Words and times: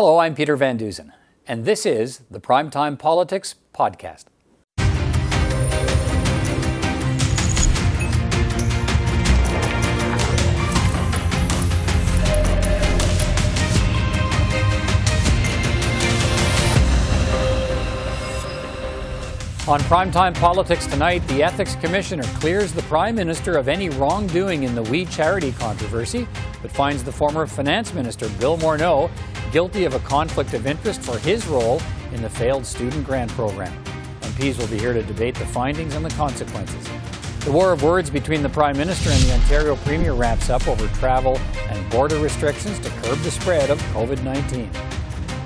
Hello, 0.00 0.18
I'm 0.18 0.36
Peter 0.36 0.54
Van 0.54 0.76
Dusen, 0.76 1.12
and 1.44 1.64
this 1.64 1.84
is 1.84 2.20
the 2.30 2.38
Primetime 2.38 2.96
Politics 2.96 3.56
Podcast. 3.74 4.26
On 19.66 19.80
Primetime 19.80 20.32
Politics 20.36 20.86
tonight, 20.86 21.26
the 21.26 21.42
Ethics 21.42 21.74
Commissioner 21.74 22.22
clears 22.38 22.72
the 22.72 22.82
Prime 22.82 23.16
Minister 23.16 23.56
of 23.56 23.66
any 23.66 23.90
wrongdoing 23.90 24.62
in 24.62 24.76
the 24.76 24.82
We 24.84 25.06
Charity 25.06 25.50
controversy, 25.50 26.28
but 26.62 26.70
finds 26.70 27.02
the 27.02 27.10
former 27.10 27.48
Finance 27.48 27.92
Minister, 27.92 28.28
Bill 28.38 28.56
Morneau, 28.58 29.10
guilty 29.48 29.84
of 29.84 29.94
a 29.94 29.98
conflict 30.00 30.54
of 30.54 30.66
interest 30.66 31.02
for 31.02 31.18
his 31.18 31.46
role 31.46 31.80
in 32.12 32.22
the 32.22 32.30
failed 32.30 32.64
student 32.64 33.04
grant 33.04 33.30
program. 33.32 33.72
MPs 34.20 34.58
will 34.58 34.68
be 34.68 34.78
here 34.78 34.92
to 34.92 35.02
debate 35.02 35.34
the 35.34 35.46
findings 35.46 35.94
and 35.94 36.04
the 36.04 36.10
consequences. 36.10 36.88
The 37.44 37.52
war 37.52 37.72
of 37.72 37.82
words 37.82 38.10
between 38.10 38.42
the 38.42 38.48
Prime 38.48 38.76
Minister 38.76 39.10
and 39.10 39.22
the 39.22 39.34
Ontario 39.34 39.76
Premier 39.76 40.12
wraps 40.12 40.50
up 40.50 40.66
over 40.68 40.86
travel 40.98 41.38
and 41.70 41.90
border 41.90 42.18
restrictions 42.18 42.78
to 42.80 42.90
curb 42.90 43.18
the 43.20 43.30
spread 43.30 43.70
of 43.70 43.80
COVID 43.94 44.22
19. 44.22 44.70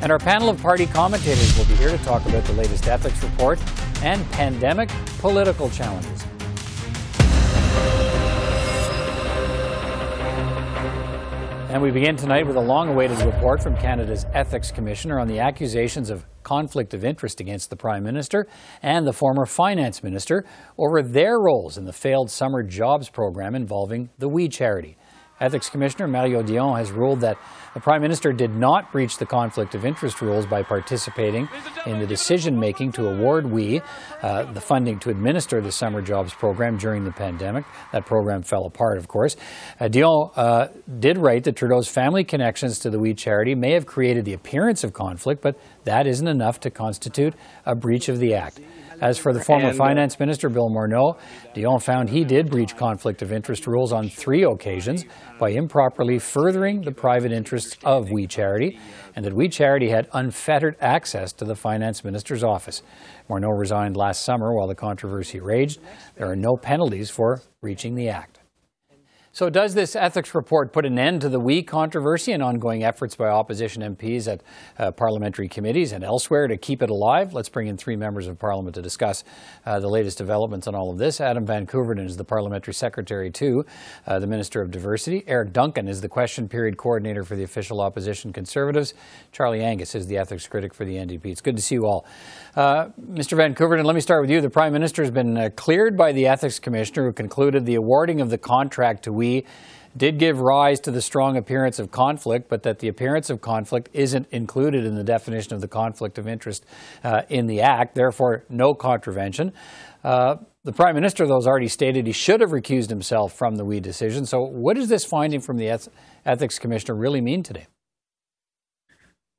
And 0.00 0.10
our 0.10 0.18
panel 0.18 0.48
of 0.48 0.60
party 0.60 0.86
commentators 0.86 1.56
will 1.56 1.66
be 1.66 1.74
here 1.74 1.96
to 1.96 2.04
talk 2.04 2.26
about 2.26 2.44
the 2.44 2.54
latest 2.54 2.88
ethics 2.88 3.22
report 3.22 3.60
and 4.02 4.28
pandemic 4.32 4.90
political 5.20 5.70
challenges. 5.70 6.24
And 11.72 11.80
we 11.80 11.90
begin 11.90 12.16
tonight 12.16 12.46
with 12.46 12.56
a 12.56 12.60
long 12.60 12.90
awaited 12.90 13.18
report 13.22 13.62
from 13.62 13.78
Canada's 13.78 14.26
Ethics 14.34 14.70
Commissioner 14.70 15.18
on 15.18 15.26
the 15.26 15.38
accusations 15.38 16.10
of 16.10 16.26
conflict 16.42 16.92
of 16.92 17.02
interest 17.02 17.40
against 17.40 17.70
the 17.70 17.76
Prime 17.76 18.04
Minister 18.04 18.46
and 18.82 19.06
the 19.06 19.12
former 19.14 19.46
Finance 19.46 20.02
Minister 20.02 20.44
over 20.76 21.00
their 21.02 21.38
roles 21.40 21.78
in 21.78 21.86
the 21.86 21.92
failed 21.94 22.30
summer 22.30 22.62
jobs 22.62 23.08
program 23.08 23.54
involving 23.54 24.10
the 24.18 24.28
We 24.28 24.50
charity. 24.50 24.98
Ethics 25.42 25.68
Commissioner 25.68 26.06
Mario 26.06 26.40
Dion 26.40 26.76
has 26.76 26.92
ruled 26.92 27.20
that 27.22 27.36
the 27.74 27.80
Prime 27.80 28.00
Minister 28.00 28.32
did 28.32 28.54
not 28.54 28.92
breach 28.92 29.18
the 29.18 29.26
conflict 29.26 29.74
of 29.74 29.84
interest 29.84 30.22
rules 30.22 30.46
by 30.46 30.62
participating 30.62 31.48
in 31.84 31.98
the 31.98 32.06
decision 32.06 32.60
making 32.60 32.92
to 32.92 33.08
award 33.08 33.50
We 33.50 33.82
uh, 34.22 34.44
the 34.52 34.60
funding 34.60 35.00
to 35.00 35.10
administer 35.10 35.60
the 35.60 35.72
summer 35.72 36.00
jobs 36.00 36.32
program 36.32 36.76
during 36.76 37.02
the 37.02 37.10
pandemic. 37.10 37.64
That 37.92 38.06
program 38.06 38.42
fell 38.42 38.66
apart, 38.66 38.98
of 38.98 39.08
course. 39.08 39.36
Uh, 39.80 39.88
Dion 39.88 40.30
uh, 40.36 40.68
did 41.00 41.18
write 41.18 41.42
that 41.44 41.56
Trudeau's 41.56 41.88
family 41.88 42.22
connections 42.22 42.78
to 42.80 42.90
the 42.90 43.00
We 43.00 43.12
charity 43.12 43.56
may 43.56 43.72
have 43.72 43.84
created 43.84 44.24
the 44.24 44.34
appearance 44.34 44.84
of 44.84 44.92
conflict, 44.92 45.42
but 45.42 45.58
that 45.84 46.06
isn't 46.06 46.28
enough 46.28 46.60
to 46.60 46.70
constitute 46.70 47.34
a 47.66 47.74
breach 47.74 48.08
of 48.08 48.20
the 48.20 48.34
Act. 48.34 48.60
As 49.02 49.18
for 49.18 49.32
the 49.32 49.40
former 49.40 49.70
and, 49.70 49.74
uh, 49.74 49.84
finance 49.84 50.20
minister, 50.20 50.48
Bill 50.48 50.70
Morneau, 50.70 51.18
Dion 51.54 51.80
found 51.80 52.08
he 52.08 52.22
did 52.22 52.48
breach 52.48 52.76
conflict 52.76 53.20
of 53.20 53.32
interest 53.32 53.66
rules 53.66 53.92
on 53.92 54.08
three 54.08 54.44
occasions 54.44 55.04
by 55.40 55.50
improperly 55.50 56.20
furthering 56.20 56.82
the 56.82 56.92
private 56.92 57.32
interests 57.32 57.76
of 57.84 58.12
We 58.12 58.28
Charity, 58.28 58.78
and 59.16 59.24
that 59.24 59.34
We 59.34 59.48
Charity 59.48 59.88
had 59.88 60.08
unfettered 60.12 60.76
access 60.80 61.32
to 61.32 61.44
the 61.44 61.56
finance 61.56 62.04
minister's 62.04 62.44
office. 62.44 62.82
Morneau 63.28 63.50
resigned 63.58 63.96
last 63.96 64.24
summer 64.24 64.54
while 64.54 64.68
the 64.68 64.76
controversy 64.76 65.40
raged. 65.40 65.80
There 66.14 66.30
are 66.30 66.36
no 66.36 66.56
penalties 66.56 67.10
for 67.10 67.42
breaching 67.60 67.96
the 67.96 68.08
act. 68.08 68.38
So, 69.34 69.48
does 69.48 69.72
this 69.72 69.96
ethics 69.96 70.34
report 70.34 70.74
put 70.74 70.84
an 70.84 70.98
end 70.98 71.22
to 71.22 71.30
the 71.30 71.40
We 71.40 71.62
controversy 71.62 72.32
and 72.32 72.42
ongoing 72.42 72.84
efforts 72.84 73.16
by 73.16 73.28
opposition 73.28 73.82
MPs 73.82 74.30
at 74.30 74.42
uh, 74.78 74.90
parliamentary 74.90 75.48
committees 75.48 75.92
and 75.92 76.04
elsewhere 76.04 76.46
to 76.48 76.58
keep 76.58 76.82
it 76.82 76.90
alive? 76.90 77.32
Let's 77.32 77.48
bring 77.48 77.66
in 77.66 77.78
three 77.78 77.96
members 77.96 78.26
of 78.26 78.38
parliament 78.38 78.74
to 78.74 78.82
discuss 78.82 79.24
uh, 79.64 79.80
the 79.80 79.88
latest 79.88 80.18
developments 80.18 80.66
on 80.66 80.74
all 80.74 80.90
of 80.90 80.98
this. 80.98 81.18
Adam 81.18 81.46
Van 81.46 81.66
is 81.98 82.18
the 82.18 82.24
parliamentary 82.24 82.74
secretary 82.74 83.30
to 83.30 83.64
uh, 84.06 84.18
the 84.18 84.26
Minister 84.26 84.60
of 84.60 84.70
Diversity. 84.70 85.24
Eric 85.26 85.54
Duncan 85.54 85.88
is 85.88 86.02
the 86.02 86.10
question 86.10 86.46
period 86.46 86.76
coordinator 86.76 87.24
for 87.24 87.34
the 87.34 87.42
official 87.42 87.80
opposition 87.80 88.34
Conservatives. 88.34 88.92
Charlie 89.32 89.62
Angus 89.62 89.94
is 89.94 90.06
the 90.06 90.18
ethics 90.18 90.46
critic 90.46 90.74
for 90.74 90.84
the 90.84 90.96
NDP. 90.96 91.24
It's 91.24 91.40
good 91.40 91.56
to 91.56 91.62
see 91.62 91.76
you 91.76 91.86
all. 91.86 92.04
Uh, 92.54 92.90
Mr. 93.10 93.34
Van 93.34 93.54
let 93.82 93.94
me 93.94 94.00
start 94.02 94.20
with 94.20 94.30
you. 94.30 94.42
The 94.42 94.50
Prime 94.50 94.74
Minister 94.74 95.00
has 95.00 95.10
been 95.10 95.38
uh, 95.38 95.48
cleared 95.56 95.96
by 95.96 96.12
the 96.12 96.26
ethics 96.26 96.58
commissioner 96.58 97.06
who 97.06 97.14
concluded 97.14 97.64
the 97.64 97.76
awarding 97.76 98.20
of 98.20 98.28
the 98.28 98.36
contract 98.36 99.04
to 99.04 99.21
we 99.22 99.46
did 99.96 100.18
give 100.18 100.40
rise 100.40 100.80
to 100.80 100.90
the 100.90 101.00
strong 101.00 101.36
appearance 101.36 101.78
of 101.78 101.90
conflict, 101.90 102.48
but 102.48 102.62
that 102.62 102.80
the 102.80 102.88
appearance 102.88 103.30
of 103.30 103.40
conflict 103.40 103.88
isn't 103.92 104.26
included 104.30 104.84
in 104.84 104.96
the 104.96 105.04
definition 105.04 105.54
of 105.54 105.60
the 105.60 105.68
conflict 105.68 106.18
of 106.18 106.26
interest 106.26 106.64
uh, 107.04 107.22
in 107.28 107.46
the 107.46 107.60
Act, 107.60 107.94
therefore, 107.94 108.44
no 108.48 108.74
contravention. 108.74 109.52
Uh, 110.02 110.36
the 110.64 110.72
Prime 110.72 110.94
Minister, 110.94 111.26
though, 111.26 111.36
has 111.36 111.46
already 111.46 111.68
stated 111.68 112.06
he 112.06 112.12
should 112.12 112.40
have 112.40 112.50
recused 112.50 112.88
himself 112.88 113.32
from 113.32 113.56
the 113.56 113.64
We 113.64 113.80
decision. 113.80 114.26
So, 114.26 114.40
what 114.40 114.76
does 114.76 114.88
this 114.88 115.04
finding 115.04 115.40
from 115.40 115.56
the 115.56 115.68
Ethics 116.24 116.58
Commissioner 116.58 116.96
really 116.96 117.20
mean 117.20 117.42
today? 117.42 117.66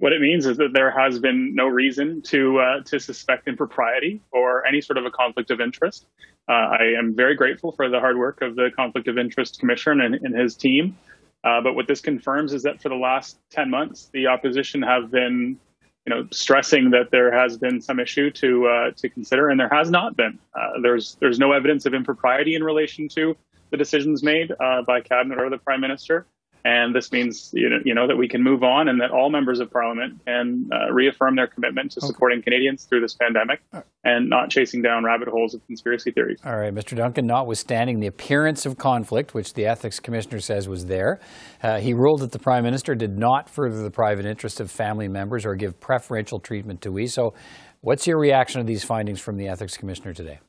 What 0.03 0.11
it 0.11 0.19
means 0.19 0.45
is 0.45 0.57
that 0.57 0.73
there 0.73 0.91
has 0.91 1.17
been 1.17 1.55
no 1.55 1.65
reason 1.65 2.21
to 2.23 2.59
uh, 2.59 2.83
to 2.87 2.99
suspect 2.99 3.47
impropriety 3.47 4.19
or 4.33 4.67
any 4.67 4.81
sort 4.81 4.97
of 4.97 5.05
a 5.05 5.09
conflict 5.09 5.49
of 5.49 5.61
interest. 5.61 6.07
Uh, 6.49 6.51
I 6.51 6.95
am 6.99 7.15
very 7.15 7.35
grateful 7.35 7.71
for 7.71 7.87
the 7.87 8.01
hard 8.01 8.17
work 8.17 8.41
of 8.41 8.57
the 8.57 8.69
Conflict 8.75 9.07
of 9.07 9.17
Interest 9.17 9.57
Commissioner 9.61 10.03
and, 10.03 10.15
and 10.15 10.35
his 10.35 10.57
team. 10.57 10.97
Uh, 11.45 11.61
but 11.61 11.75
what 11.75 11.87
this 11.87 12.01
confirms 12.01 12.51
is 12.51 12.63
that 12.63 12.81
for 12.81 12.89
the 12.89 12.95
last 12.95 13.39
10 13.51 13.69
months, 13.69 14.09
the 14.11 14.27
opposition 14.27 14.81
have 14.81 15.09
been, 15.09 15.57
you 16.05 16.09
know, 16.13 16.27
stressing 16.31 16.89
that 16.89 17.09
there 17.11 17.31
has 17.31 17.55
been 17.55 17.79
some 17.79 17.97
issue 17.97 18.29
to 18.29 18.67
uh, 18.67 18.91
to 18.97 19.07
consider, 19.07 19.47
and 19.47 19.57
there 19.57 19.69
has 19.69 19.89
not 19.89 20.17
been. 20.17 20.37
Uh, 20.53 20.81
there's 20.81 21.15
there's 21.21 21.39
no 21.39 21.53
evidence 21.53 21.85
of 21.85 21.93
impropriety 21.93 22.55
in 22.55 22.63
relation 22.65 23.07
to 23.07 23.37
the 23.69 23.77
decisions 23.77 24.21
made 24.21 24.51
uh, 24.59 24.81
by 24.81 24.99
cabinet 24.99 25.39
or 25.39 25.49
the 25.49 25.59
prime 25.59 25.79
minister. 25.79 26.25
And 26.65 26.95
this 26.95 27.11
means 27.11 27.51
you 27.53 27.69
know, 27.69 27.79
you 27.83 27.93
know 27.93 28.07
that 28.07 28.15
we 28.15 28.27
can 28.29 28.41
move 28.41 28.63
on 28.63 28.87
and 28.87 29.01
that 29.01 29.11
all 29.11 29.29
members 29.29 29.59
of 29.59 29.69
parliament 29.69 30.21
can 30.25 30.69
uh, 30.71 30.93
reaffirm 30.93 31.35
their 31.35 31.47
commitment 31.47 31.91
to 31.91 31.99
okay. 31.99 32.07
supporting 32.07 32.41
Canadians 32.41 32.85
through 32.85 33.01
this 33.01 33.15
pandemic 33.15 33.61
and 34.05 34.29
not 34.29 34.49
chasing 34.49 34.81
down 34.81 35.03
rabbit 35.03 35.27
holes 35.27 35.53
of 35.53 35.65
conspiracy 35.67 36.11
theories. 36.11 36.39
All 36.45 36.55
right, 36.55 36.73
Mr. 36.73 36.95
Duncan, 36.95 37.27
notwithstanding 37.27 37.99
the 37.99 38.07
appearance 38.07 38.65
of 38.65 38.77
conflict, 38.77 39.33
which 39.33 39.53
the 39.55 39.65
ethics 39.65 39.99
commissioner 39.99 40.39
says 40.39 40.69
was 40.69 40.85
there, 40.85 41.19
uh, 41.61 41.79
he 41.79 41.93
ruled 41.93 42.21
that 42.21 42.31
the 42.31 42.39
prime 42.39 42.63
minister 42.63 42.95
did 42.95 43.17
not 43.17 43.49
further 43.49 43.83
the 43.83 43.91
private 43.91 44.25
interest 44.25 44.61
of 44.61 44.71
family 44.71 45.09
members 45.09 45.45
or 45.45 45.55
give 45.55 45.79
preferential 45.81 46.39
treatment 46.39 46.81
to 46.81 46.91
we. 46.91 47.07
So, 47.07 47.33
what's 47.81 48.07
your 48.07 48.17
reaction 48.17 48.61
to 48.61 48.65
these 48.65 48.85
findings 48.85 49.19
from 49.19 49.35
the 49.35 49.49
ethics 49.49 49.75
commissioner 49.75 50.13
today? 50.13 50.39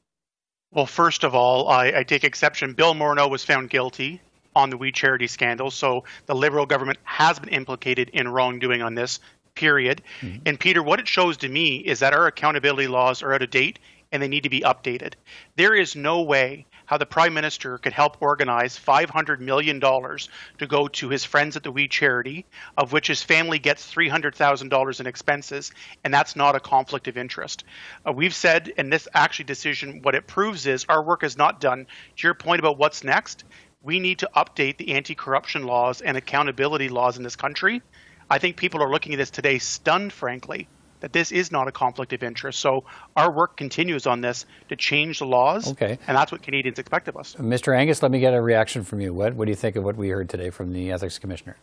Well, 0.70 0.86
first 0.86 1.24
of 1.24 1.34
all, 1.34 1.68
I, 1.68 1.92
I, 1.98 2.02
take 2.02 2.24
exception. 2.24 2.74
Bill 2.74 2.94
Morneau 2.94 3.30
was 3.30 3.44
found 3.44 3.70
guilty 3.70 4.20
on 4.54 4.70
the 4.70 4.76
We 4.76 4.92
Charity 4.92 5.26
scandal. 5.26 5.70
So 5.70 6.04
the 6.26 6.34
Liberal 6.34 6.66
government 6.66 6.98
has 7.04 7.38
been 7.38 7.50
implicated 7.50 8.10
in 8.10 8.28
wrongdoing 8.28 8.82
on 8.82 8.94
this, 8.94 9.20
period. 9.54 10.02
Mm-hmm. 10.20 10.38
And 10.46 10.60
Peter, 10.60 10.82
what 10.82 11.00
it 11.00 11.08
shows 11.08 11.36
to 11.38 11.48
me 11.48 11.76
is 11.76 12.00
that 12.00 12.12
our 12.12 12.26
accountability 12.26 12.88
laws 12.88 13.22
are 13.22 13.32
out 13.32 13.42
of 13.42 13.50
date 13.50 13.78
and 14.12 14.22
they 14.22 14.28
need 14.28 14.44
to 14.44 14.48
be 14.48 14.60
updated. 14.60 15.14
There 15.56 15.74
is 15.74 15.96
no 15.96 16.22
way 16.22 16.66
how 16.86 16.98
the 16.98 17.06
Prime 17.06 17.34
Minister 17.34 17.78
could 17.78 17.92
help 17.92 18.20
organize 18.20 18.78
$500 18.78 19.40
million 19.40 19.80
to 19.80 20.66
go 20.68 20.86
to 20.86 21.08
his 21.08 21.24
friends 21.24 21.56
at 21.56 21.62
the 21.62 21.72
We 21.72 21.88
Charity, 21.88 22.44
of 22.76 22.92
which 22.92 23.06
his 23.06 23.22
family 23.22 23.58
gets 23.58 23.92
$300,000 23.92 25.00
in 25.00 25.06
expenses, 25.06 25.72
and 26.04 26.12
that's 26.12 26.36
not 26.36 26.54
a 26.54 26.60
conflict 26.60 27.08
of 27.08 27.16
interest. 27.16 27.64
Uh, 28.06 28.12
we've 28.12 28.34
said 28.34 28.68
in 28.76 28.90
this 28.90 29.08
actually 29.14 29.46
decision, 29.46 30.02
what 30.02 30.14
it 30.14 30.26
proves 30.26 30.66
is 30.66 30.84
our 30.88 31.02
work 31.02 31.24
is 31.24 31.38
not 31.38 31.60
done. 31.60 31.86
To 32.16 32.26
your 32.26 32.34
point 32.34 32.60
about 32.60 32.78
what's 32.78 33.02
next, 33.02 33.44
we 33.84 34.00
need 34.00 34.18
to 34.20 34.30
update 34.34 34.78
the 34.78 34.92
anti 34.92 35.14
corruption 35.14 35.64
laws 35.64 36.00
and 36.00 36.16
accountability 36.16 36.88
laws 36.88 37.16
in 37.16 37.22
this 37.22 37.36
country. 37.36 37.82
I 38.30 38.38
think 38.38 38.56
people 38.56 38.82
are 38.82 38.90
looking 38.90 39.12
at 39.12 39.18
this 39.18 39.30
today 39.30 39.58
stunned, 39.58 40.12
frankly, 40.12 40.66
that 41.00 41.12
this 41.12 41.30
is 41.30 41.52
not 41.52 41.68
a 41.68 41.72
conflict 41.72 42.14
of 42.14 42.22
interest. 42.22 42.58
So 42.58 42.84
our 43.14 43.30
work 43.30 43.58
continues 43.58 44.06
on 44.06 44.22
this 44.22 44.46
to 44.70 44.76
change 44.76 45.18
the 45.18 45.26
laws. 45.26 45.70
Okay. 45.72 45.98
And 46.08 46.16
that's 46.16 46.32
what 46.32 46.42
Canadians 46.42 46.78
expect 46.78 47.06
of 47.08 47.18
us. 47.18 47.34
Mr. 47.38 47.76
Angus, 47.76 48.02
let 48.02 48.10
me 48.10 48.20
get 48.20 48.32
a 48.32 48.40
reaction 48.40 48.82
from 48.82 49.02
you. 49.02 49.12
What, 49.12 49.34
what 49.34 49.44
do 49.44 49.50
you 49.50 49.56
think 49.56 49.76
of 49.76 49.84
what 49.84 49.96
we 49.96 50.08
heard 50.08 50.30
today 50.30 50.48
from 50.48 50.72
the 50.72 50.90
Ethics 50.90 51.18
Commissioner? 51.18 51.56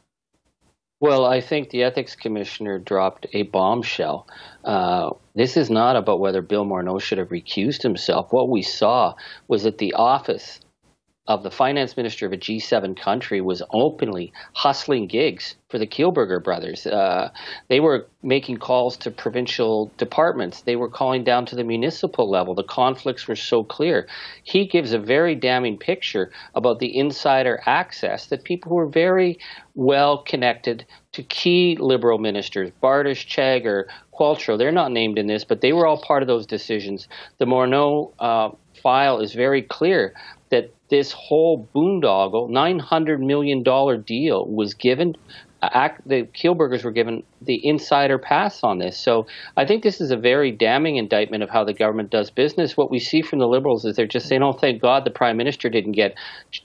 Well, 0.99 1.25
I 1.25 1.41
think 1.41 1.71
the 1.71 1.81
ethics 1.81 2.15
commissioner 2.15 2.77
dropped 2.77 3.25
a 3.33 3.41
bombshell. 3.41 4.27
Uh, 4.63 5.09
this 5.33 5.57
is 5.57 5.71
not 5.71 5.95
about 5.95 6.19
whether 6.19 6.43
Bill 6.43 6.63
Morneau 6.63 7.01
should 7.01 7.17
have 7.17 7.29
recused 7.29 7.81
himself. 7.81 8.31
What 8.31 8.49
we 8.49 8.61
saw 8.61 9.15
was 9.47 9.63
that 9.63 9.79
the 9.79 9.93
office 9.93 10.59
of 11.31 11.43
the 11.43 11.51
finance 11.51 11.95
minister 11.95 12.25
of 12.25 12.33
a 12.33 12.37
G7 12.37 12.99
country 12.99 13.39
was 13.39 13.63
openly 13.71 14.33
hustling 14.53 15.07
gigs 15.07 15.55
for 15.69 15.79
the 15.79 15.87
Kielburger 15.87 16.43
brothers. 16.43 16.85
Uh, 16.85 17.31
they 17.69 17.79
were 17.79 18.07
making 18.21 18.57
calls 18.57 18.97
to 18.97 19.11
provincial 19.11 19.89
departments. 19.97 20.61
They 20.61 20.75
were 20.75 20.89
calling 20.89 21.23
down 21.23 21.45
to 21.45 21.55
the 21.55 21.63
municipal 21.63 22.29
level. 22.29 22.53
The 22.53 22.63
conflicts 22.63 23.29
were 23.29 23.37
so 23.37 23.63
clear. 23.63 24.07
He 24.43 24.67
gives 24.67 24.91
a 24.91 24.99
very 24.99 25.35
damning 25.35 25.77
picture 25.77 26.31
about 26.53 26.79
the 26.79 26.97
insider 26.97 27.61
access 27.65 28.27
that 28.27 28.43
people 28.43 28.75
were 28.75 28.87
very 28.87 29.39
well 29.73 30.17
connected 30.23 30.85
to 31.13 31.23
key 31.23 31.77
Liberal 31.79 32.17
ministers, 32.17 32.71
Bardish, 32.83 33.25
Chagger, 33.25 33.85
Qualtrough. 34.13 34.57
They're 34.57 34.71
not 34.73 34.91
named 34.91 35.17
in 35.17 35.27
this, 35.27 35.45
but 35.45 35.61
they 35.61 35.71
were 35.71 35.87
all 35.87 36.01
part 36.01 36.21
of 36.23 36.27
those 36.27 36.45
decisions. 36.45 37.07
The 37.37 37.45
Morneau 37.45 38.11
uh, 38.19 38.49
file 38.81 39.19
is 39.21 39.33
very 39.33 39.61
clear 39.61 40.13
that 40.51 40.71
this 40.89 41.11
whole 41.11 41.67
boondoggle, 41.73 42.49
$900 42.49 43.19
million 43.19 43.63
deal, 44.03 44.45
was 44.45 44.73
given 44.73 45.15
act, 45.61 46.07
the 46.07 46.23
Kielburgers 46.23 46.83
were 46.83 46.91
given 46.91 47.23
the 47.41 47.65
insider 47.65 48.17
pass 48.17 48.63
on 48.63 48.79
this. 48.79 48.97
So 48.97 49.27
I 49.57 49.65
think 49.65 49.83
this 49.83 50.01
is 50.01 50.11
a 50.11 50.17
very 50.17 50.51
damning 50.51 50.97
indictment 50.97 51.43
of 51.43 51.49
how 51.49 51.63
the 51.63 51.73
government 51.73 52.09
does 52.09 52.31
business. 52.31 52.75
What 52.75 52.89
we 52.89 52.99
see 52.99 53.21
from 53.21 53.39
the 53.39 53.47
Liberals 53.47 53.85
is 53.85 53.95
they're 53.95 54.07
just 54.07 54.27
saying, 54.27 54.41
oh, 54.43 54.53
thank 54.53 54.81
God 54.81 55.05
the 55.05 55.11
Prime 55.11 55.37
Minister 55.37 55.69
didn't 55.69 55.93
get 55.93 56.15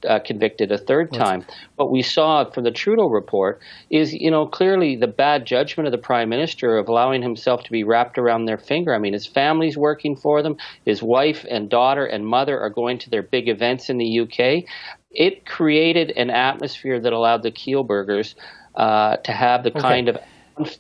uh, 0.09 0.21
convicted 0.21 0.73
a 0.73 0.79
third 0.79 1.13
time. 1.13 1.45
What 1.77 1.91
we 1.91 2.03
saw 2.03 2.51
from 2.51 2.65
the 2.65 2.71
Trudeau 2.71 3.09
report 3.09 3.61
is, 3.91 4.15
you 4.15 4.31
know, 4.31 4.47
clearly 4.47 4.97
the 4.97 5.07
bad 5.07 5.47
judgment 5.47 5.87
of 5.87 5.93
the 5.93 5.99
Prime 5.99 6.29
Minister 6.29 6.77
of 6.79 6.89
allowing 6.89 7.23
himself 7.23 7.65
to 7.65 7.71
be 7.71 7.85
wrapped 7.85 8.19
around 8.19 8.47
their 8.47 8.59
finger. 8.59 8.95
I 8.95 8.99
mean, 8.99 9.13
his 9.13 9.27
family's 9.27 9.77
working 9.77 10.17
for 10.17 10.43
them. 10.43 10.57
His 10.85 11.03
wife 11.03 11.45
and 11.51 11.69
daughter 11.69 12.07
and 12.07 12.27
mother 12.27 12.59
are 12.59 12.71
going 12.71 12.99
to 12.99 13.11
their 13.11 13.23
big 13.23 13.49
events 13.49 13.91
in 13.91 13.99
the 13.99 14.21
UK. 14.21 14.65
It 15.11 15.47
created 15.47 16.11
an 16.11 16.31
atmosphere 16.31 17.01
that 17.01 17.13
allowed 17.13 17.43
the 17.43 17.51
Kielburgers 17.51 18.35
uh, 18.77 19.17
to 19.17 19.33
have 19.33 19.63
the 19.65 19.71
okay. 19.71 19.81
kind 19.81 20.09
of 20.09 20.19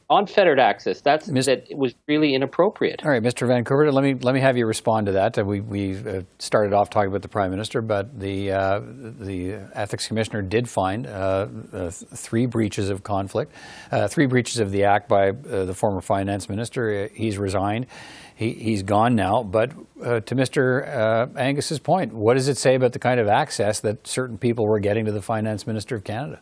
unfettered 0.09 0.59
access. 0.59 1.01
That's 1.01 1.29
Ms. 1.29 1.47
that 1.47 1.67
was 1.77 1.95
really 2.09 2.35
inappropriate. 2.35 3.03
All 3.05 3.11
right, 3.11 3.23
Mr. 3.23 3.47
van 3.47 3.65
Koeverden, 3.65 3.93
let 3.93 4.05
me 4.05 4.15
let 4.15 4.35
me 4.35 4.41
have 4.41 4.57
you 4.57 4.67
respond 4.67 5.07
to 5.07 5.13
that. 5.13 5.37
We 5.45 5.61
we 5.61 5.97
uh, 5.97 6.23
started 6.39 6.73
off 6.73 6.89
talking 6.89 7.09
about 7.09 7.23
the 7.23 7.29
prime 7.29 7.51
minister, 7.51 7.83
but 7.83 8.19
the 8.19 8.53
uh, 8.53 8.81
the 8.81 9.55
ethics 9.75 10.09
commissioner 10.09 10.43
did 10.43 10.69
find 10.69 11.07
uh, 11.07 11.47
uh 11.73 11.91
three 11.91 12.47
breaches 12.47 12.89
of 12.89 13.03
conflict, 13.03 13.53
uh, 13.93 14.09
three 14.09 14.27
breaches 14.27 14.61
of 14.61 14.71
the 14.71 14.85
act 14.85 15.09
by 15.09 15.33
the 15.33 15.75
former 15.75 16.01
finance 16.01 16.49
minister. 16.49 17.09
He's 17.13 17.39
resigned. 17.39 17.87
He, 18.35 18.53
he's 18.53 18.83
gone 18.83 19.15
now. 19.15 19.43
But 19.43 19.71
to 20.03 20.35
Mr. 20.35 21.35
Angus's 21.37 21.79
point, 21.79 22.13
what 22.13 22.35
does 22.35 22.49
it 22.49 22.59
say 22.59 22.75
about 22.75 22.93
the 22.93 22.99
kind 22.99 23.19
of 23.19 23.29
access 23.29 23.81
that 23.81 24.07
certain 24.07 24.37
people 24.37 24.67
were 24.67 24.79
getting 24.79 25.07
to 25.07 25.13
the 25.13 25.23
finance 25.23 25.67
minister 25.67 25.97
of 25.97 26.05
Canada? 26.05 26.41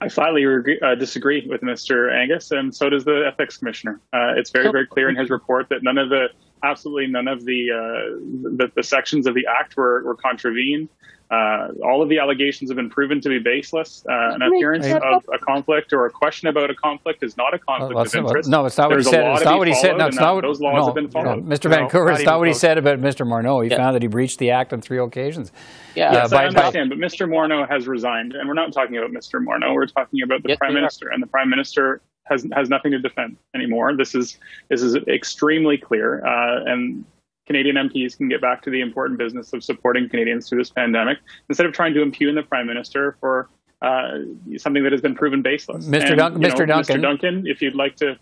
I 0.00 0.08
flatly 0.08 0.44
uh, 0.82 0.94
disagree 0.94 1.46
with 1.48 1.60
Mr. 1.60 2.12
Angus, 2.12 2.50
and 2.50 2.74
so 2.74 2.90
does 2.90 3.04
the 3.04 3.24
ethics 3.26 3.56
commissioner. 3.56 4.00
Uh, 4.12 4.34
it's 4.36 4.50
very, 4.50 4.70
very 4.70 4.86
clear 4.86 5.08
in 5.08 5.16
his 5.16 5.30
report 5.30 5.68
that 5.70 5.82
none 5.82 5.98
of 5.98 6.08
the, 6.08 6.28
absolutely 6.62 7.06
none 7.06 7.28
of 7.28 7.44
the 7.44 7.70
uh, 7.70 8.56
the, 8.56 8.70
the, 8.74 8.82
sections 8.82 9.26
of 9.26 9.34
the 9.34 9.46
act 9.46 9.76
were, 9.76 10.02
were 10.04 10.14
contravened. 10.14 10.88
Uh, 11.30 11.68
all 11.82 12.02
of 12.02 12.10
the 12.10 12.18
allegations 12.18 12.68
have 12.68 12.76
been 12.76 12.90
proven 12.90 13.18
to 13.18 13.30
be 13.30 13.38
baseless. 13.38 14.04
Uh, 14.06 14.34
an 14.34 14.42
appearance 14.42 14.84
of 14.86 15.24
a 15.32 15.38
conflict 15.38 15.90
or 15.94 16.04
a 16.04 16.10
question 16.10 16.48
about 16.48 16.70
a 16.70 16.74
conflict 16.74 17.22
is 17.22 17.38
not 17.38 17.54
a 17.54 17.58
conflict 17.58 17.94
well, 17.94 18.04
of 18.04 18.14
interest. 18.14 18.50
No, 18.50 18.66
it's 18.66 18.76
not 18.76 18.90
what 18.90 18.96
There's 18.96 19.06
he 19.06 19.12
said. 19.12 19.32
It's 19.32 19.44
not 19.44 19.58
what 19.58 19.66
he 19.66 19.74
said. 19.74 19.96
No, 19.96 20.06
it's 20.08 20.18
not 20.18 20.34
what, 20.34 20.42
those 20.42 20.60
laws 20.60 20.74
no, 20.74 20.84
have 20.84 20.94
been 20.94 21.10
followed. 21.10 21.46
No, 21.46 21.56
Mr. 21.56 21.70
van 21.70 21.88
Koeverden, 21.88 22.16
it's 22.16 22.24
not 22.24 22.38
what 22.38 22.48
he 22.48 22.54
said 22.54 22.76
about 22.76 23.00
Mr. 23.00 23.26
Morneau. 23.26 23.64
He 23.64 23.70
yeah. 23.70 23.78
found 23.78 23.94
that 23.94 24.02
he 24.02 24.08
breached 24.08 24.40
the 24.40 24.50
act 24.50 24.74
on 24.74 24.82
three 24.82 24.98
occasions. 24.98 25.52
Yeah, 25.94 26.12
yes, 26.12 26.26
uh, 26.26 26.36
by, 26.36 26.42
I 26.42 26.46
understand, 26.48 26.90
by, 26.90 26.96
but 26.96 27.02
Mr. 27.02 27.26
Morneau 27.26 27.66
has 27.66 27.88
resigned, 27.88 28.34
and 28.34 28.46
we're 28.46 28.52
not 28.52 28.70
talking 28.74 28.98
about 28.98 29.12
Mr. 29.12 29.42
Morneau. 29.42 29.72
We're 29.72 29.86
talking 29.86 30.20
about 30.22 30.42
the 30.42 30.50
yes, 30.50 30.58
Prime 30.58 30.74
Minister, 30.74 31.08
and 31.08 31.22
the 31.22 31.28
Prime 31.28 31.48
Minister 31.48 32.02
has 32.24 32.46
has 32.52 32.68
nothing 32.68 32.92
to 32.92 32.98
defend 32.98 33.36
anymore. 33.54 33.96
This 33.96 34.14
is 34.14 34.38
this 34.68 34.82
is 34.82 34.96
extremely 35.08 35.76
clear, 35.76 36.24
uh, 36.24 36.64
and 36.64 37.04
Canadian 37.46 37.76
MPs 37.76 38.16
can 38.16 38.28
get 38.28 38.40
back 38.40 38.62
to 38.62 38.70
the 38.70 38.80
important 38.80 39.18
business 39.18 39.52
of 39.52 39.64
supporting 39.64 40.08
Canadians 40.08 40.48
through 40.48 40.58
this 40.58 40.70
pandemic 40.70 41.18
instead 41.48 41.66
of 41.66 41.72
trying 41.72 41.94
to 41.94 42.02
impugn 42.02 42.34
the 42.34 42.42
Prime 42.42 42.66
Minister 42.66 43.16
for 43.20 43.48
uh, 43.82 44.18
something 44.56 44.82
that 44.84 44.92
has 44.92 45.00
been 45.00 45.14
proven 45.14 45.42
baseless. 45.42 45.86
Mr. 45.86 46.10
And, 46.10 46.18
Dun- 46.18 46.34
Mr. 46.36 46.60
Know, 46.60 46.66
Duncan. 46.66 46.96
Mr. 46.96 47.02
Duncan, 47.02 47.46
if 47.46 47.60
you'd 47.60 47.74
like 47.74 47.96
to. 47.96 48.16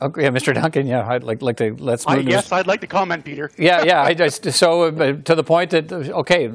Okay, 0.00 0.22
yeah, 0.22 0.28
Mr. 0.28 0.54
Duncan. 0.54 0.86
Yeah, 0.86 1.08
I'd 1.08 1.24
like 1.24 1.42
like 1.42 1.56
to 1.56 1.74
let's. 1.78 2.06
Move 2.06 2.18
I, 2.18 2.20
yes, 2.20 2.52
I'd 2.52 2.66
like 2.68 2.82
to 2.82 2.86
comment, 2.86 3.24
Peter. 3.24 3.50
Yeah, 3.58 3.82
yeah. 3.82 4.02
I 4.02 4.14
just 4.14 4.52
so 4.52 4.82
uh, 4.82 5.14
to 5.14 5.34
the 5.34 5.42
point 5.42 5.70
that 5.70 5.92
okay. 5.92 6.46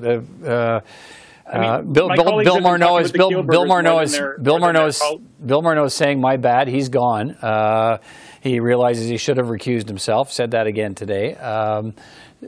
Uh, 1.46 1.50
I 1.50 1.60
mean, 1.60 1.70
uh, 1.70 1.82
Bill, 1.82 2.10
Bill, 2.10 2.44
Bill 2.44 2.60
Morneau 2.62 3.02
is 3.02 3.12
Bill, 3.12 3.30
Bill 3.44 3.66
Morneau 3.66 4.02
is 4.02 4.18
Bill 4.42 4.60
Morneau 4.60 4.88
is 4.88 5.02
Bill 5.46 5.62
Morneau 5.62 5.86
is 5.86 5.94
saying 5.94 6.22
my 6.22 6.38
bad. 6.38 6.68
He's 6.68 6.90
gone. 6.90 7.32
Uh, 7.32 7.98
he 8.42 8.60
realizes 8.60 9.10
he 9.10 9.18
should 9.18 9.38
have 9.38 9.48
recused 9.48 9.88
himself. 9.88 10.32
Said 10.32 10.52
that 10.52 10.68
again 10.68 10.96
today. 10.96 11.36
Um, 11.36 11.94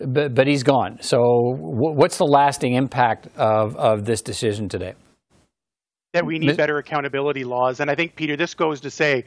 but, 0.02 0.34
but 0.34 0.48
he's 0.48 0.64
gone. 0.64 0.98
So, 1.02 1.20
what's 1.58 2.18
the 2.18 2.26
lasting 2.26 2.74
impact 2.74 3.28
of, 3.38 3.76
of 3.76 4.06
this 4.06 4.22
decision 4.22 4.70
today? 4.70 4.94
That 6.14 6.26
we 6.26 6.40
need 6.40 6.58
better 6.58 6.78
accountability 6.78 7.44
laws. 7.44 7.80
And 7.80 7.90
I 7.90 7.96
think, 7.96 8.16
Peter, 8.16 8.38
this 8.38 8.54
goes 8.54 8.82
to 8.82 8.90
say 8.90 9.26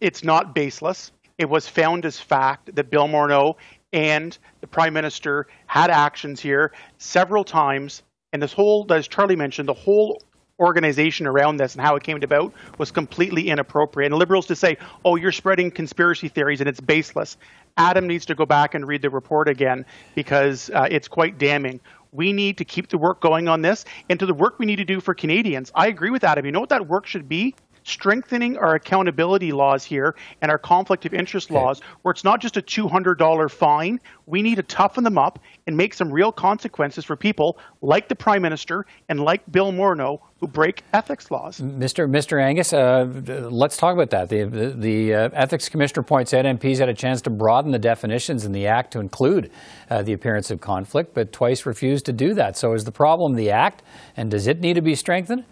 it's 0.00 0.24
not 0.24 0.54
baseless. 0.54 1.12
It 1.38 1.48
was 1.48 1.68
found 1.68 2.04
as 2.04 2.18
fact 2.18 2.74
that 2.74 2.90
Bill 2.90 3.08
Morneau 3.08 3.54
and 3.92 4.36
the 4.60 4.66
Prime 4.66 4.92
Minister 4.92 5.46
had 5.66 5.90
actions 5.90 6.40
here 6.40 6.72
several 6.98 7.44
times. 7.44 8.02
And 8.32 8.42
this 8.42 8.52
whole, 8.52 8.90
as 8.92 9.08
Charlie 9.08 9.36
mentioned, 9.36 9.68
the 9.68 9.74
whole 9.74 10.22
organization 10.58 11.26
around 11.26 11.56
this 11.56 11.74
and 11.74 11.84
how 11.84 11.96
it 11.96 12.02
came 12.02 12.22
about 12.22 12.52
was 12.78 12.90
completely 12.90 13.48
inappropriate. 13.48 14.12
And 14.12 14.18
liberals 14.18 14.46
to 14.46 14.56
say, 14.56 14.78
oh, 15.04 15.16
you're 15.16 15.32
spreading 15.32 15.70
conspiracy 15.70 16.28
theories 16.28 16.60
and 16.60 16.68
it's 16.68 16.80
baseless. 16.80 17.36
Adam 17.76 18.06
needs 18.06 18.26
to 18.26 18.34
go 18.34 18.46
back 18.46 18.74
and 18.74 18.86
read 18.86 19.02
the 19.02 19.10
report 19.10 19.48
again 19.48 19.84
because 20.14 20.70
uh, 20.70 20.86
it's 20.90 21.08
quite 21.08 21.38
damning. 21.38 21.80
We 22.12 22.32
need 22.32 22.58
to 22.58 22.64
keep 22.64 22.88
the 22.88 22.98
work 22.98 23.20
going 23.20 23.48
on 23.48 23.62
this 23.62 23.84
and 24.08 24.20
to 24.20 24.26
the 24.26 24.34
work 24.34 24.58
we 24.58 24.66
need 24.66 24.76
to 24.76 24.84
do 24.84 25.00
for 25.00 25.14
Canadians. 25.14 25.72
I 25.74 25.88
agree 25.88 26.10
with 26.10 26.24
Adam. 26.24 26.44
You 26.44 26.52
know 26.52 26.60
what 26.60 26.68
that 26.68 26.86
work 26.86 27.06
should 27.06 27.28
be? 27.28 27.54
Strengthening 27.84 28.56
our 28.56 28.74
accountability 28.74 29.52
laws 29.52 29.84
here 29.84 30.14
and 30.40 30.50
our 30.50 30.58
conflict 30.58 31.04
of 31.06 31.14
interest 31.14 31.50
okay. 31.50 31.58
laws, 31.58 31.80
where 32.02 32.12
it's 32.12 32.24
not 32.24 32.40
just 32.40 32.56
a 32.56 32.62
$200 32.62 33.50
fine. 33.50 34.00
We 34.26 34.42
need 34.42 34.56
to 34.56 34.62
toughen 34.62 35.04
them 35.04 35.18
up 35.18 35.38
and 35.66 35.76
make 35.76 35.94
some 35.94 36.10
real 36.10 36.32
consequences 36.32 37.04
for 37.04 37.16
people 37.16 37.58
like 37.80 38.08
the 38.08 38.16
Prime 38.16 38.42
Minister 38.42 38.86
and 39.08 39.20
like 39.20 39.42
Bill 39.50 39.72
Morneau 39.72 40.20
who 40.42 40.48
break 40.48 40.82
ethics 40.92 41.30
laws. 41.30 41.60
Mr. 41.60 42.10
Mr. 42.10 42.42
Angus, 42.42 42.72
uh, 42.72 43.04
let's 43.48 43.76
talk 43.76 43.94
about 43.94 44.10
that. 44.10 44.28
The, 44.28 44.42
the, 44.42 44.70
the 44.70 45.14
uh, 45.14 45.28
Ethics 45.34 45.68
Commissioner 45.68 46.02
points 46.02 46.34
out 46.34 46.44
MPs 46.44 46.78
had 46.78 46.88
a 46.88 46.94
chance 46.94 47.22
to 47.22 47.30
broaden 47.30 47.70
the 47.70 47.78
definitions 47.78 48.44
in 48.44 48.50
the 48.50 48.66
Act 48.66 48.92
to 48.94 48.98
include 48.98 49.52
uh, 49.88 50.02
the 50.02 50.12
appearance 50.12 50.50
of 50.50 50.60
conflict, 50.60 51.14
but 51.14 51.32
twice 51.32 51.64
refused 51.64 52.06
to 52.06 52.12
do 52.12 52.34
that. 52.34 52.56
So 52.56 52.72
is 52.72 52.82
the 52.82 52.90
problem 52.90 53.34
the 53.34 53.52
Act, 53.52 53.84
and 54.16 54.32
does 54.32 54.48
it 54.48 54.58
need 54.58 54.74
to 54.74 54.82
be 54.82 54.96
strengthened? 54.96 55.44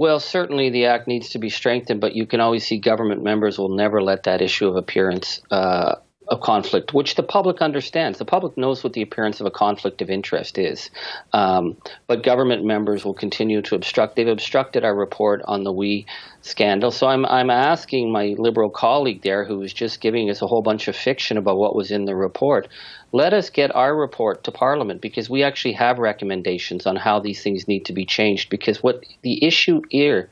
Well, 0.00 0.18
certainly 0.18 0.70
the 0.70 0.86
act 0.86 1.08
needs 1.08 1.28
to 1.28 1.38
be 1.38 1.50
strengthened, 1.50 2.00
but 2.00 2.14
you 2.14 2.24
can 2.24 2.40
always 2.40 2.66
see 2.66 2.78
government 2.78 3.22
members 3.22 3.58
will 3.58 3.68
never 3.68 4.02
let 4.02 4.22
that 4.22 4.40
issue 4.40 4.66
of 4.66 4.76
appearance 4.76 5.42
uh, 5.50 5.96
of 6.30 6.40
conflict, 6.40 6.94
which 6.94 7.16
the 7.16 7.24
public 7.24 7.60
understands. 7.60 8.18
The 8.18 8.24
public 8.24 8.56
knows 8.56 8.84
what 8.84 8.92
the 8.92 9.02
appearance 9.02 9.40
of 9.40 9.46
a 9.46 9.50
conflict 9.50 10.00
of 10.00 10.08
interest 10.08 10.58
is. 10.58 10.88
Um, 11.32 11.76
but 12.06 12.22
government 12.22 12.64
members 12.64 13.04
will 13.04 13.14
continue 13.14 13.60
to 13.62 13.74
obstruct. 13.74 14.14
They've 14.14 14.28
obstructed 14.28 14.84
our 14.84 14.94
report 14.94 15.42
on 15.46 15.64
the 15.64 15.72
WE 15.72 16.06
scandal. 16.42 16.92
So 16.92 17.08
I'm, 17.08 17.26
I'm 17.26 17.50
asking 17.50 18.12
my 18.12 18.36
liberal 18.38 18.70
colleague 18.70 19.22
there, 19.22 19.44
who 19.44 19.58
was 19.58 19.72
just 19.72 20.00
giving 20.00 20.30
us 20.30 20.40
a 20.40 20.46
whole 20.46 20.62
bunch 20.62 20.86
of 20.86 20.94
fiction 20.94 21.36
about 21.36 21.56
what 21.56 21.74
was 21.74 21.90
in 21.90 22.04
the 22.04 22.14
report, 22.14 22.68
let 23.10 23.34
us 23.34 23.50
get 23.50 23.74
our 23.74 23.94
report 23.96 24.44
to 24.44 24.52
Parliament 24.52 25.00
because 25.00 25.28
we 25.28 25.42
actually 25.42 25.72
have 25.72 25.98
recommendations 25.98 26.86
on 26.86 26.94
how 26.94 27.18
these 27.18 27.42
things 27.42 27.66
need 27.66 27.84
to 27.86 27.92
be 27.92 28.06
changed. 28.06 28.50
Because 28.50 28.84
what 28.84 29.04
the 29.22 29.44
issue 29.44 29.82
here 29.90 30.30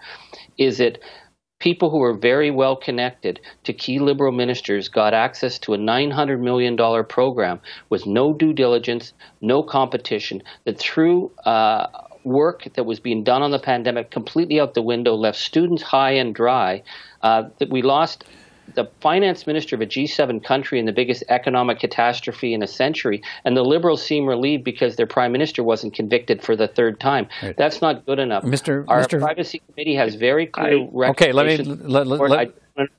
is 0.58 0.78
that 0.78 0.98
people 1.58 1.90
who 1.90 1.98
were 1.98 2.16
very 2.16 2.50
well 2.50 2.76
connected 2.76 3.40
to 3.64 3.72
key 3.72 3.98
liberal 3.98 4.32
ministers 4.32 4.88
got 4.88 5.14
access 5.14 5.58
to 5.58 5.74
a 5.74 5.78
$900 5.78 6.40
million 6.40 6.76
program 7.06 7.60
with 7.90 8.06
no 8.06 8.32
due 8.32 8.52
diligence, 8.52 9.12
no 9.40 9.62
competition, 9.62 10.42
that 10.64 10.78
through 10.78 11.30
uh, 11.44 11.86
work 12.24 12.64
that 12.74 12.84
was 12.84 13.00
being 13.00 13.24
done 13.24 13.42
on 13.42 13.50
the 13.50 13.58
pandemic 13.58 14.10
completely 14.10 14.60
out 14.60 14.74
the 14.74 14.82
window 14.82 15.14
left 15.14 15.38
students 15.38 15.82
high 15.82 16.12
and 16.12 16.34
dry, 16.34 16.82
uh, 17.22 17.44
that 17.58 17.70
we 17.70 17.82
lost 17.82 18.24
the 18.74 18.90
finance 19.00 19.46
minister 19.46 19.76
of 19.76 19.82
a 19.82 19.86
G7 19.86 20.42
country 20.44 20.78
in 20.78 20.86
the 20.86 20.92
biggest 20.92 21.24
economic 21.28 21.80
catastrophe 21.80 22.54
in 22.54 22.62
a 22.62 22.66
century, 22.66 23.22
and 23.44 23.56
the 23.56 23.62
Liberals 23.62 24.04
seem 24.04 24.26
relieved 24.26 24.64
because 24.64 24.96
their 24.96 25.06
prime 25.06 25.32
minister 25.32 25.62
wasn't 25.62 25.94
convicted 25.94 26.42
for 26.42 26.56
the 26.56 26.68
third 26.68 27.00
time. 27.00 27.28
Right. 27.42 27.56
That's 27.56 27.80
not 27.80 28.06
good 28.06 28.18
enough. 28.18 28.44
Mr. 28.44 28.84
Our 28.88 29.02
Mr. 29.02 29.20
privacy 29.20 29.62
committee 29.66 29.94
has 29.94 30.14
very 30.14 30.46
clear 30.46 30.88
I, 31.04 31.08
Okay, 31.10 31.32
let 31.32 31.46
me. 31.46 31.56
Let, 31.58 32.06
let, 32.06 32.20
let, 32.30 32.54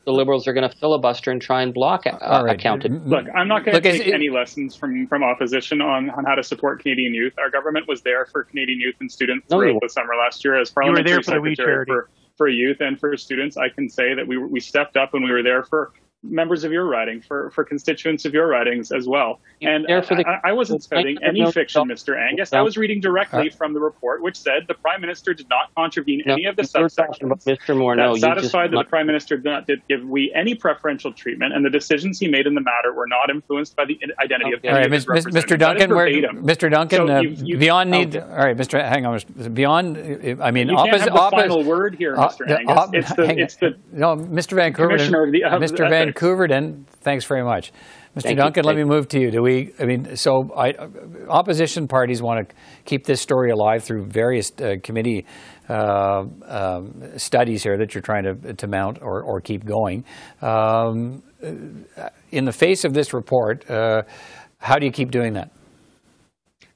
the 0.06 0.12
Liberals 0.12 0.48
are 0.48 0.54
going 0.54 0.70
to 0.70 0.76
filibuster 0.78 1.32
and 1.32 1.42
try 1.42 1.62
and 1.62 1.74
block 1.74 2.06
uh, 2.06 2.18
right. 2.44 2.56
accountability. 2.56 3.10
Look, 3.10 3.26
I'm 3.34 3.48
not 3.48 3.64
going 3.64 3.76
to 3.76 3.82
take 3.82 4.08
it, 4.08 4.14
any 4.14 4.30
lessons 4.30 4.76
from, 4.76 5.08
from 5.08 5.24
opposition 5.24 5.82
on, 5.82 6.10
on 6.10 6.26
how 6.26 6.36
to 6.36 6.44
support 6.44 6.82
Canadian 6.82 7.14
youth. 7.14 7.34
Our 7.40 7.50
government 7.50 7.88
was 7.88 8.02
there 8.02 8.26
for 8.26 8.44
Canadian 8.44 8.80
youth 8.80 8.96
and 9.00 9.10
students 9.10 9.50
no, 9.50 9.60
throughout 9.60 9.80
the 9.82 9.90
summer 9.90 10.16
last 10.22 10.44
year 10.44 10.60
as 10.60 10.70
parliamentary 10.70 11.12
you 11.12 11.18
were 11.18 11.24
there 11.24 11.42
for 11.42 11.50
secretary 11.56 11.86
for, 11.86 12.10
for 12.40 12.48
youth 12.48 12.78
and 12.80 12.98
for 12.98 13.18
students. 13.18 13.58
I 13.58 13.68
can 13.68 13.90
say 13.90 14.14
that 14.14 14.26
we 14.26 14.38
we 14.38 14.62
stepped 14.62 14.96
up 14.96 15.14
and 15.14 15.24
we 15.24 15.32
were 15.32 15.44
there 15.44 15.62
for 15.62 15.92
members 16.22 16.64
of 16.66 16.72
your 16.72 16.86
riding, 16.86 17.22
for, 17.22 17.50
for 17.52 17.64
constituents 17.64 18.26
of 18.26 18.34
your 18.34 18.48
ridings 18.48 18.92
as 18.92 19.08
well. 19.08 19.40
And 19.62 19.86
the, 19.86 20.24
I, 20.28 20.50
I, 20.50 20.54
wasn't 20.54 20.84
spouting 20.84 21.18
any 21.24 21.50
fiction, 21.52 21.88
Mr. 21.88 22.20
Angus. 22.20 22.52
I 22.52 22.62
was 22.62 22.78
reading 22.78 23.00
directly 23.00 23.50
from 23.50 23.74
the 23.74 23.80
report, 23.80 24.22
which 24.22 24.38
said 24.38 24.66
the 24.68 24.74
Prime 24.74 25.00
Minister 25.00 25.34
did 25.34 25.48
not 25.50 25.74
contravene 25.76 26.24
no, 26.26 26.34
any 26.34 26.46
of 26.46 26.58
the 26.58 26.64
subsections 26.64 27.46
Mr. 27.46 27.76
Morneau, 27.76 28.14
that 28.16 28.20
satisfied 28.20 28.72
that 28.72 28.76
not... 28.76 28.86
the 28.86 28.90
Prime 28.90 29.08
Minister 29.08 29.38
did 29.38 29.46
not 29.46 29.68
did 29.68 29.82
give 29.88 30.04
we 30.04 30.32
any 30.36 30.56
preferential 30.56 31.14
treatment, 31.14 31.54
and 31.54 31.64
the 31.64 31.70
decisions 31.70 32.20
he 32.20 32.28
made 32.28 32.48
in 32.48 32.54
the 32.54 32.62
matter 32.62 32.94
were 32.94 33.08
not 33.08 33.30
influenced 33.30 33.76
by 33.76 33.86
the 33.86 33.98
identity 34.22 34.56
okay. 34.56 34.68
of 34.68 34.76
any 34.76 34.86
of 34.86 34.92
his 34.92 35.06
Mr. 35.06 35.58
Duncan, 35.58 35.96
where, 35.96 36.08
Mr. 36.08 36.70
Duncan, 36.70 37.08
so 37.08 37.16
uh, 37.16 37.22
you've, 37.22 37.42
you've, 37.42 37.60
beyond 37.60 37.92
need. 37.92 38.16
Okay. 38.16 38.26
All 38.30 38.46
right, 38.46 38.58
Mr. 38.58 38.82
Hang 38.82 39.06
on, 39.06 39.20
beyond. 39.54 39.98
I 40.42 40.52
mean, 40.52 40.70
you 40.70 40.78
opposite. 40.78 41.10
Can't 41.10 41.20
have 41.20 41.32
the 41.32 41.38
final 41.38 41.64
word 41.64 41.96
here, 41.96 42.16
Mr. 42.16 42.50
Uh, 42.50 42.56
Angus. 42.56 42.90
it's 42.94 43.16
the, 43.16 43.40
it's 43.40 43.56
the 43.56 43.78
no, 43.94 44.18
Mr. 44.18 44.56
van 44.56 44.74
Koeverden. 44.74 45.10
Mr. 45.10 45.90
van 46.10 46.14
Koeverden, 46.14 46.86
thanks 47.02 47.26
very 47.26 47.44
much. 47.44 47.72
Mr. 48.16 48.24
Thank 48.24 48.38
Duncan, 48.38 48.64
you. 48.64 48.68
let 48.68 48.76
me 48.76 48.84
move 48.84 49.08
to 49.10 49.20
you. 49.20 49.32
Do 49.32 49.42
we, 49.42 49.72
I 49.80 49.86
mean, 49.86 50.16
so 50.16 50.52
I, 50.58 50.74
opposition 51.28 51.88
parties 51.88 52.22
want 52.22 52.50
to 52.50 52.56
keep 52.86 53.06
this 53.06 53.22
story 53.22 53.52
alive 53.52 53.84
through 53.84 54.06
various 54.06 54.52
uh, 54.60 54.76
committee 54.84 55.26
uh, 55.70 56.26
um, 56.46 57.18
studies 57.18 57.62
here 57.62 57.78
that 57.78 57.94
you're 57.94 58.02
trying 58.02 58.24
to, 58.24 58.54
to 58.54 58.68
mount 58.68 59.00
or, 59.02 59.22
or 59.22 59.40
keep 59.40 59.64
going. 59.64 60.04
Um, 60.42 61.22
in 62.32 62.46
the 62.46 62.52
face 62.52 62.84
of 62.84 62.94
this 62.94 63.14
report, 63.14 63.70
uh, 63.70 64.02
how 64.58 64.78
do 64.78 64.86
you 64.86 64.92
keep 64.92 65.12
doing 65.12 65.34
that? 65.34 65.52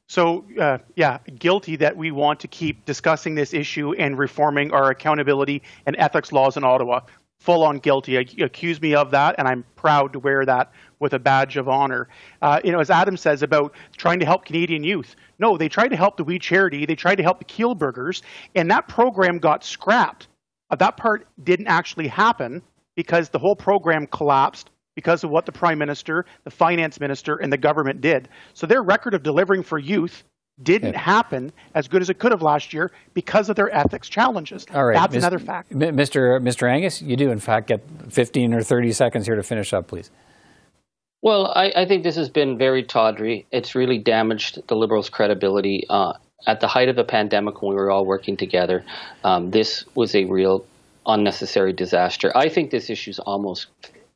So, 0.08 0.46
uh, 0.62 0.78
yeah, 0.96 1.18
guilty 1.40 1.76
that 1.78 1.98
we 1.98 2.12
want 2.12 2.40
to 2.42 2.48
keep 2.48 2.86
discussing 2.86 3.34
this 3.34 3.54
issue 3.54 3.94
and 3.94 4.18
reforming 4.20 4.72
our 4.72 4.92
accountability 4.92 5.64
and 5.88 5.96
ethics 5.98 6.32
laws 6.32 6.56
in 6.56 6.64
Ottawa 6.64 7.00
full 7.44 7.64
on 7.64 7.78
guilty. 7.78 8.16
Accuse 8.16 8.82
me 8.82 8.96
of 8.96 9.12
that, 9.12 9.36
and 9.38 9.50
I'm 9.50 9.66
proud 9.76 10.14
to 10.14 10.20
wear 10.20 10.46
that 10.46 10.72
with 11.00 11.14
a 11.14 11.20
badge 11.20 11.58
of 11.58 11.68
honor. 11.68 12.08
Uh, 12.42 12.62
you 12.64 12.72
know, 12.72 12.80
as 12.80 12.90
Adam 12.90 13.18
says 13.18 13.44
about 13.44 13.76
trying 13.98 14.20
to 14.22 14.26
help 14.26 14.46
Canadian 14.46 14.86
youth. 14.86 15.18
No, 15.40 15.58
they 15.58 15.68
tried 15.68 15.90
to 15.90 15.98
help 15.98 16.16
the 16.16 16.24
We 16.24 16.40
Charity. 16.40 16.86
They 16.86 16.96
tried 16.96 17.16
to 17.16 17.24
help 17.24 17.40
the 17.40 17.46
Kielburgers, 17.46 18.22
and 18.56 18.72
that 18.72 18.88
program 18.88 19.40
got 19.40 19.66
scrapped. 19.66 20.28
Uh, 20.70 20.78
that 20.78 20.96
part 20.96 21.28
didn't 21.44 21.68
actually 21.68 22.08
happen 22.08 22.62
because 22.96 23.28
the 23.28 23.40
whole 23.40 23.58
program 23.58 24.08
collapsed 24.08 24.70
because 24.96 25.26
of 25.26 25.30
what 25.30 25.46
the 25.46 25.52
Prime 25.52 25.78
Minister, 25.78 26.26
the 26.46 26.52
Finance 26.52 27.02
Minister, 27.02 27.36
and 27.36 27.52
the 27.52 27.58
government 27.58 28.00
did. 28.00 28.30
So 28.54 28.66
their 28.66 28.84
record 28.84 29.16
of 29.16 29.22
delivering 29.22 29.64
for 29.64 29.80
youth 29.80 30.24
didn't 30.62 30.94
yeah. 30.94 31.00
happen 31.00 31.52
as 31.74 31.88
good 31.88 32.02
as 32.02 32.10
it 32.10 32.20
could 32.20 32.32
have 32.32 32.42
last 32.42 32.74
year 32.74 32.92
because 33.14 33.50
of 33.50 33.56
their 33.56 33.74
ethics 33.74 34.08
challenges. 34.08 34.66
All 34.74 34.86
right, 34.86 34.96
that's 34.96 35.14
Ms. 35.14 35.24
another 35.24 35.40
fact. 35.40 35.72
Mr. 35.72 36.40
Mr. 36.42 36.70
Angus, 36.70 37.02
you 37.02 37.16
do 37.16 37.32
in 37.32 37.40
fact 37.40 37.68
get 37.68 37.82
15 38.10 38.54
or 38.54 38.62
30 38.62 38.92
seconds 38.92 39.26
here 39.26 39.36
to 39.36 39.44
finish 39.44 39.74
up, 39.74 39.88
please. 39.88 40.12
Well, 41.22 41.48
I, 41.56 41.72
I 41.76 41.86
think 41.86 42.04
this 42.04 42.18
has 42.18 42.30
been 42.30 42.58
very 42.58 42.84
tawdry. 42.84 43.48
It's 43.52 43.76
really 43.76 43.98
damaged 43.98 44.68
the 44.68 44.76
Liberals' 44.76 45.10
credibility. 45.10 45.86
Uh, 45.90 46.14
at 46.46 46.60
the 46.60 46.68
height 46.68 46.90
of 46.90 46.98
the 46.98 47.06
pandemic, 47.06 47.62
when 47.62 47.70
we 47.70 47.76
were 47.76 47.90
all 47.90 48.06
working 48.06 48.36
together, 48.36 48.84
um, 49.24 49.52
this 49.52 49.86
was 49.96 50.14
a 50.16 50.26
real 50.26 50.66
unnecessary 51.06 51.72
disaster. 51.72 52.36
I 52.36 52.50
think 52.50 52.72
this 52.72 52.90
issue 52.90 53.12
is 53.12 53.20
almost 53.20 53.68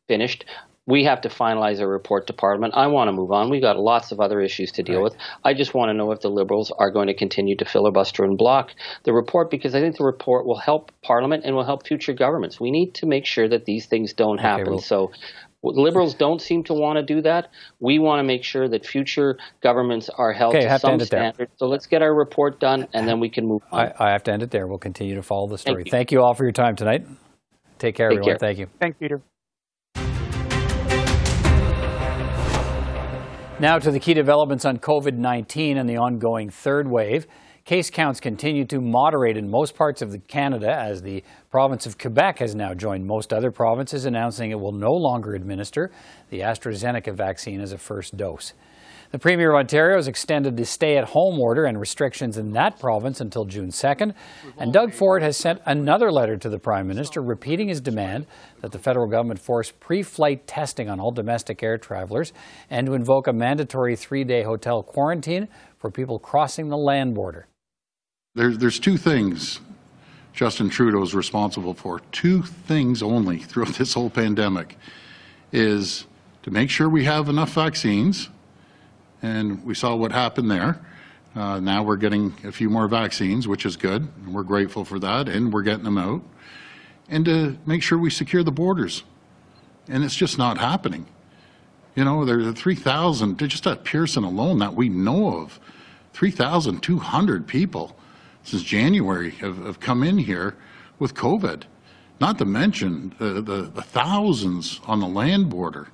finished 0.10 0.44
we 0.88 1.04
have 1.04 1.22
to 1.22 1.30
finalize 1.30 1.80
a 1.82 1.88
report 1.88 2.28
to 2.28 2.34
Parliament. 2.34 2.74
I 2.76 2.88
want 2.88 3.10
to 3.10 3.12
move 3.12 3.32
on. 3.32 3.50
We've 3.50 3.62
got 3.62 3.78
lots 3.78 4.12
of 4.14 4.22
other 4.22 4.40
issues 4.40 4.72
to 4.74 4.84
deal 4.84 5.02
right. 5.02 5.04
with. 5.04 5.18
I 5.44 5.54
just 5.54 5.74
want 5.74 5.90
to 5.90 5.94
know 5.94 6.12
if 6.12 6.22
the 6.22 6.30
Liberals 6.30 6.72
are 6.80 6.90
going 6.90 7.08
to 7.08 7.14
continue 7.14 7.58
to 7.58 7.66
filibuster 7.66 8.24
and 8.24 8.38
block 8.38 8.72
the 9.04 9.14
report 9.14 9.52
because 9.52 9.76
I 9.76 9.82
think 9.82 9.98
the 9.98 10.06
report 10.06 10.46
will 10.46 10.58
help 10.58 10.92
Parliament 11.04 11.44
and 11.46 11.56
will 11.56 11.66
help 11.66 11.86
future 11.86 12.14
governments. 12.14 12.60
We 12.60 12.72
need 12.72 12.96
to 12.96 13.06
make 13.06 13.26
sure 13.26 13.50
that 13.50 13.66
these 13.66 13.86
things 13.86 14.14
don't 14.14 14.40
okay, 14.40 14.48
happen. 14.48 14.70
Well, 14.72 14.80
so 14.80 15.12
Liberals 15.64 16.14
don't 16.14 16.40
seem 16.40 16.64
to 16.66 16.74
want 16.74 16.98
to 16.98 17.04
do 17.04 17.22
that. 17.24 17.50
We 17.80 18.00
want 18.00 18.20
to 18.20 18.24
make 18.24 18.44
sure 18.44 18.70
that 18.70 18.86
future 18.86 19.38
governments 19.62 20.10
are 20.16 20.32
held 20.32 20.56
okay, 20.56 20.68
to 20.68 20.80
some 20.80 21.00
to 21.00 21.06
standards. 21.06 21.52
So 21.58 21.66
let's 21.66 21.88
get 21.88 22.02
our 22.02 22.14
report 22.14 22.60
done, 22.60 22.88
and 22.94 23.08
then 23.08 23.20
we 23.20 23.30
can 23.30 23.46
move 23.46 23.64
on. 23.72 23.88
I, 23.88 23.94
I, 24.06 24.12
have 24.12 24.24
to 24.24 24.32
end 24.32 24.44
it 24.44 24.52
there. 24.52 24.68
We'll 24.68 24.78
continue 24.78 25.16
to 25.16 25.24
follow 25.24 25.48
the 25.48 25.58
story. 25.58 25.78
Thank 25.78 25.88
you, 25.88 25.92
Thank 25.92 26.12
you 26.12 26.22
all 26.22 26.36
for 26.36 26.44
your 26.44 26.54
time 26.54 26.76
tonight. 26.76 27.06
Take 27.80 27.96
care, 27.96 28.10
Take 28.10 28.20
everyone. 28.20 28.24
Care. 28.24 28.38
Thank 28.38 28.60
you. 28.60 28.68
Thanks, 28.80 28.98
Peter. 29.00 29.22
Now 33.60 33.80
to 33.80 33.90
the 33.90 34.00
key 34.00 34.14
developments 34.14 34.66
on 34.66 34.78
COVID 34.78 35.18
19 35.18 35.80
and 35.80 35.90
the 35.90 35.98
ongoing 35.98 36.52
third 36.52 36.88
wave. 36.88 37.26
Case 37.66 37.90
counts 37.90 38.20
continue 38.20 38.66
to 38.66 38.80
moderate 38.80 39.36
in 39.36 39.50
most 39.50 39.76
parts 39.76 40.04
of 40.04 40.16
Canada 40.28 40.72
as 40.72 41.02
the 41.02 41.24
province 41.50 41.88
of 41.88 41.98
Quebec 41.98 42.38
has 42.38 42.54
now 42.54 42.76
joined 42.76 43.08
most 43.08 43.34
other 43.34 43.50
provinces 43.50 44.06
announcing 44.06 44.52
it 44.52 44.60
will 44.60 44.74
no 44.74 44.92
longer 44.92 45.34
administer 45.34 45.90
the 46.30 46.42
AstraZeneca 46.42 47.16
vaccine 47.16 47.60
as 47.60 47.72
a 47.72 47.80
first 47.80 48.16
dose. 48.16 48.54
The 49.12 49.20
Premier 49.20 49.52
of 49.52 49.60
Ontario 49.60 49.96
has 49.96 50.08
extended 50.08 50.58
the 50.58 50.66
stay-at-home 50.66 51.40
order 51.40 51.66
and 51.66 51.80
restrictions 51.80 52.38
in 52.38 52.52
that 52.52 52.78
province 52.78 53.22
until 53.22 53.46
June 53.46 53.70
2nd. 53.70 54.14
And 54.58 54.74
Doug 54.74 54.94
Ford 54.94 55.24
has 55.24 55.38
sent 55.38 55.62
another 55.66 56.12
letter 56.12 56.36
to 56.36 56.50
the 56.50 56.60
Prime 56.60 56.88
Minister 56.88 57.22
repeating 57.22 57.70
his 57.70 57.80
demand 57.80 58.26
that 58.62 58.74
the 58.74 58.80
federal 58.80 59.08
government 59.08 59.40
force 59.40 59.72
pre-flight 59.72 60.46
testing 60.46 60.90
on 60.90 61.00
all 61.00 61.12
domestic 61.12 61.64
air 61.64 61.78
travelers 61.78 62.34
and 62.70 62.86
to 62.88 62.94
invoke 62.94 63.28
a 63.28 63.34
mandatory 63.34 63.96
three-day 63.96 64.44
hotel 64.44 64.84
quarantine 64.84 65.48
for 65.78 65.90
people 65.90 66.20
crossing 66.20 66.68
the 66.68 66.78
land 66.78 67.16
border. 67.16 67.48
There's, 68.36 68.58
there's 68.58 68.80
two 68.80 68.98
things 68.98 69.62
Justin 70.34 70.70
Trudeau 70.70 71.02
is 71.02 71.16
responsible 71.16 71.74
for. 71.74 72.02
Two 72.12 72.44
things 72.44 73.02
only 73.02 73.40
throughout 73.40 73.74
this 73.76 73.94
whole 73.94 74.10
pandemic 74.10 74.78
is 75.52 76.06
to 76.44 76.52
make 76.52 76.70
sure 76.70 76.90
we 76.90 77.06
have 77.06 77.30
enough 77.30 77.54
vaccines 77.54 78.30
and 79.22 79.64
we 79.64 79.74
saw 79.74 79.96
what 79.96 80.12
happened 80.12 80.52
there. 80.52 80.80
Uh, 81.36 81.60
now 81.60 81.84
we're 81.84 81.98
getting 81.98 82.34
a 82.44 82.52
few 82.52 82.70
more 82.70 82.88
vaccines, 82.88 83.48
which 83.48 83.66
is 83.66 83.78
good. 83.78 84.08
We're 84.28 84.44
grateful 84.44 84.84
for 84.86 85.00
that, 85.00 85.30
and 85.30 85.54
we're 85.54 85.64
getting 85.64 85.84
them 85.84 85.98
out. 85.98 86.22
And 87.10 87.26
to 87.26 87.58
make 87.66 87.84
sure 87.84 87.98
we 87.98 88.10
secure 88.10 88.44
the 88.44 88.52
borders. 88.52 89.04
And 89.88 90.04
it's 90.04 90.16
just 90.16 90.38
not 90.38 90.58
happening. 90.58 91.06
You 91.96 92.06
know, 92.06 92.26
there's 92.26 92.54
3,000, 92.54 93.40
just 93.40 93.66
at 93.66 93.84
Pearson 93.84 94.24
alone 94.24 94.60
that 94.60 94.76
we 94.76 94.90
know 94.90 95.38
of, 95.38 95.60
3,200 96.14 97.48
people 97.48 97.96
since 98.44 98.64
January 98.64 99.32
have, 99.32 99.58
have, 99.66 99.80
come 99.80 100.04
in 100.04 100.18
here 100.18 100.56
with 101.00 101.14
COVID. 101.14 101.64
Not 102.20 102.38
to 102.40 102.46
mention 102.46 103.14
the, 103.20 103.42
the, 103.42 103.62
the 103.64 103.82
thousands 103.82 104.80
on 104.86 105.00
the 105.00 105.08
land 105.08 105.50
border 105.50 105.90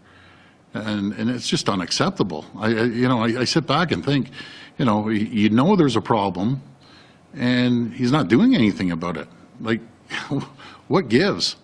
and 0.73 1.13
and 1.13 1.29
it's 1.29 1.47
just 1.47 1.69
unacceptable. 1.69 2.45
I, 2.57 2.67
I 2.67 2.83
you 2.83 3.07
know 3.07 3.19
I, 3.19 3.41
I, 3.41 3.43
sit 3.43 3.67
back 3.67 3.91
and 3.91 4.03
think, 4.03 4.29
you 4.77 4.85
know, 4.85 5.09
you 5.09 5.49
know 5.49 5.75
there's 5.75 5.95
a 5.95 6.01
problem, 6.01 6.61
and 7.33 7.93
he's 7.93 8.11
not 8.11 8.27
doing 8.27 8.55
anything 8.55 8.91
about 8.91 9.17
it. 9.17 9.27
Like, 9.59 9.81
what 10.87 11.09
gives? 11.09 11.57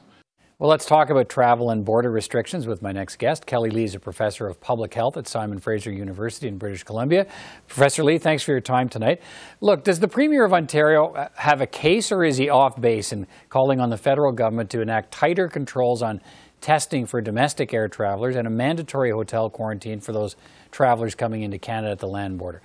Well, 0.60 0.70
let's 0.70 0.86
talk 0.86 1.10
about 1.10 1.30
travel 1.30 1.70
and 1.70 1.86
border 1.86 2.12
restrictions 2.12 2.68
with 2.68 2.82
my 2.82 2.92
next 2.92 3.16
guest. 3.16 3.46
Kelly 3.46 3.70
Lee 3.70 3.86
is 3.86 3.96
a 3.96 4.00
professor 4.00 4.46
of 4.46 4.60
public 4.60 4.94
health 4.94 5.16
at 5.16 5.26
Simon 5.26 5.58
Fraser 5.58 5.90
University 5.90 6.50
in 6.50 6.58
British 6.58 6.84
Columbia. 6.84 7.28
Professor 7.68 8.04
Lee, 8.04 8.18
thanks 8.18 8.44
for 8.44 8.52
your 8.52 8.60
time 8.60 8.90
tonight. 8.90 9.22
Look, 9.62 9.86
does 9.86 10.02
the 10.02 10.08
Premier 10.10 10.44
of 10.44 10.52
Ontario 10.52 11.14
uh, 11.14 11.30
have 11.36 11.62
a 11.62 11.66
case 11.66 12.12
or 12.12 12.26
is 12.26 12.36
he 12.36 12.50
off 12.50 12.80
base 12.82 13.14
in 13.14 13.26
calling 13.48 13.80
on 13.80 13.90
the 13.90 13.96
federal 13.96 14.34
government 14.34 14.70
to 14.72 14.82
enact 14.82 15.14
tighter 15.14 15.48
controls 15.48 16.02
on 16.02 16.20
testing 16.62 17.06
for 17.06 17.22
domestic 17.22 17.74
air 17.74 17.88
travelers, 17.88 18.36
and 18.36 18.48
a 18.48 18.52
mandatory 18.52 19.12
hotel 19.12 19.50
quarantine 19.50 20.00
for 20.00 20.12
those 20.12 20.36
travelers 20.72 21.16
coming 21.16 21.42
into 21.42 21.58
Canada 21.58 21.92
at 21.92 22.00
the 22.00 22.08
land 22.08 22.38
border. 22.38 22.62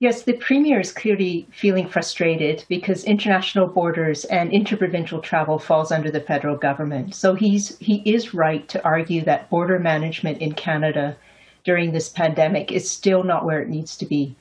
Yes, 0.00 0.22
the 0.22 0.34
Premier 0.34 0.80
is 0.80 0.92
clearly 0.92 1.46
feeling 1.52 1.88
frustrated 1.88 2.64
because 2.68 3.04
international 3.04 3.68
borders 3.68 4.24
and 4.26 4.52
interprovincial 4.52 5.20
travel 5.20 5.58
falls 5.58 5.92
under 5.92 6.10
the 6.10 6.20
federal 6.20 6.56
government. 6.56 7.14
So 7.14 7.34
he's 7.34 7.78
he 7.78 8.02
is 8.04 8.34
right 8.34 8.68
to 8.68 8.84
argue 8.84 9.24
that 9.24 9.48
border 9.50 9.78
management 9.78 10.38
in 10.38 10.52
Canada 10.52 11.16
during 11.64 11.92
this 11.92 12.08
pandemic 12.08 12.70
is 12.70 12.90
still 12.90 13.24
not 13.24 13.44
where 13.44 13.62
it 13.62 13.68
needs 13.68 13.96
to 13.96 14.06
be. 14.06 14.36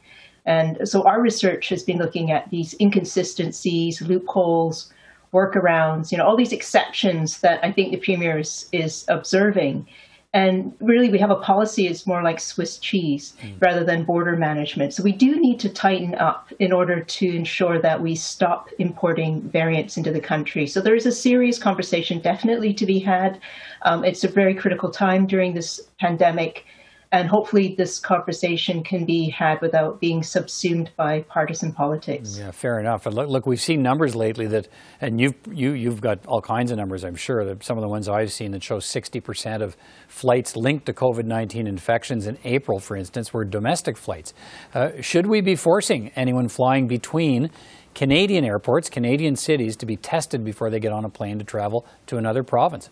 And 0.45 0.87
so 0.87 1.03
our 1.03 1.21
research 1.21 1.69
has 1.69 1.83
been 1.83 1.97
looking 1.97 2.31
at 2.31 2.49
these 2.49 2.75
inconsistencies, 2.81 4.01
loopholes, 4.01 4.92
workarounds, 5.33 6.11
you 6.11 6.17
know, 6.17 6.25
all 6.25 6.37
these 6.37 6.53
exceptions 6.53 7.39
that 7.39 7.59
I 7.63 7.71
think 7.71 7.91
the 7.91 7.97
premier 7.97 8.39
is, 8.39 8.69
is 8.71 9.05
observing. 9.07 9.87
And 10.35 10.73
really, 10.79 11.09
we 11.09 11.19
have 11.19 11.29
a 11.29 11.35
policy 11.35 11.85
is 11.85 12.07
more 12.07 12.23
like 12.23 12.39
Swiss 12.39 12.79
cheese 12.79 13.33
mm. 13.43 13.53
rather 13.59 13.83
than 13.83 14.03
border 14.03 14.35
management. 14.35 14.91
So 14.93 15.03
we 15.03 15.11
do 15.11 15.39
need 15.39 15.59
to 15.59 15.69
tighten 15.69 16.15
up 16.15 16.51
in 16.57 16.71
order 16.71 17.01
to 17.01 17.35
ensure 17.35 17.79
that 17.79 18.01
we 18.01 18.15
stop 18.15 18.69
importing 18.79 19.41
variants 19.41 19.95
into 19.95 20.11
the 20.11 20.19
country. 20.19 20.65
So 20.65 20.81
there 20.81 20.95
is 20.95 21.05
a 21.05 21.11
serious 21.11 21.59
conversation 21.59 22.19
definitely 22.19 22.73
to 22.73 22.85
be 22.85 22.97
had. 22.97 23.39
Um, 23.83 24.03
it's 24.03 24.23
a 24.23 24.27
very 24.27 24.55
critical 24.55 24.89
time 24.89 25.27
during 25.27 25.53
this 25.53 25.79
pandemic. 25.99 26.65
And 27.13 27.29
hopefully 27.29 27.75
this 27.77 27.99
conversation 27.99 28.83
can 28.83 29.05
be 29.05 29.29
had 29.29 29.61
without 29.61 29.99
being 29.99 30.23
subsumed 30.23 30.89
by 30.97 31.21
partisan 31.29 31.71
politics. 31.71 32.39
Yeah, 32.39 32.49
fair 32.49 32.79
enough. 32.79 33.05
Look, 33.05 33.29
look, 33.29 33.45
we've 33.45 33.61
seen 33.61 33.83
numbers 33.83 34.15
lately 34.15 34.47
that, 34.47 34.67
and 34.99 35.21
you've 35.21 35.35
you 35.51 35.73
you've 35.73 36.01
got 36.01 36.25
all 36.25 36.41
kinds 36.41 36.71
of 36.71 36.77
numbers. 36.77 37.03
I'm 37.03 37.15
sure 37.15 37.45
that 37.45 37.63
some 37.63 37.77
of 37.77 37.83
the 37.83 37.87
ones 37.87 38.09
I've 38.09 38.31
seen 38.31 38.51
that 38.51 38.63
show 38.63 38.79
60% 38.79 39.61
of 39.61 39.77
flights 40.07 40.55
linked 40.55 40.87
to 40.87 40.93
COVID-19 40.93 41.67
infections 41.67 42.25
in 42.25 42.39
April, 42.43 42.79
for 42.79 42.97
instance, 42.97 43.31
were 43.31 43.45
domestic 43.45 43.95
flights. 43.95 44.33
Uh, 44.73 44.89
should 44.99 45.27
we 45.27 45.39
be 45.39 45.55
forcing 45.55 46.09
anyone 46.15 46.49
flying 46.49 46.87
between 46.87 47.51
Canadian 47.93 48.43
airports, 48.43 48.89
Canadian 48.89 49.35
cities, 49.35 49.75
to 49.75 49.85
be 49.85 49.97
tested 49.97 50.43
before 50.43 50.71
they 50.71 50.79
get 50.79 50.91
on 50.91 51.05
a 51.05 51.09
plane 51.09 51.37
to 51.37 51.45
travel 51.45 51.85
to 52.07 52.17
another 52.17 52.41
province? 52.41 52.89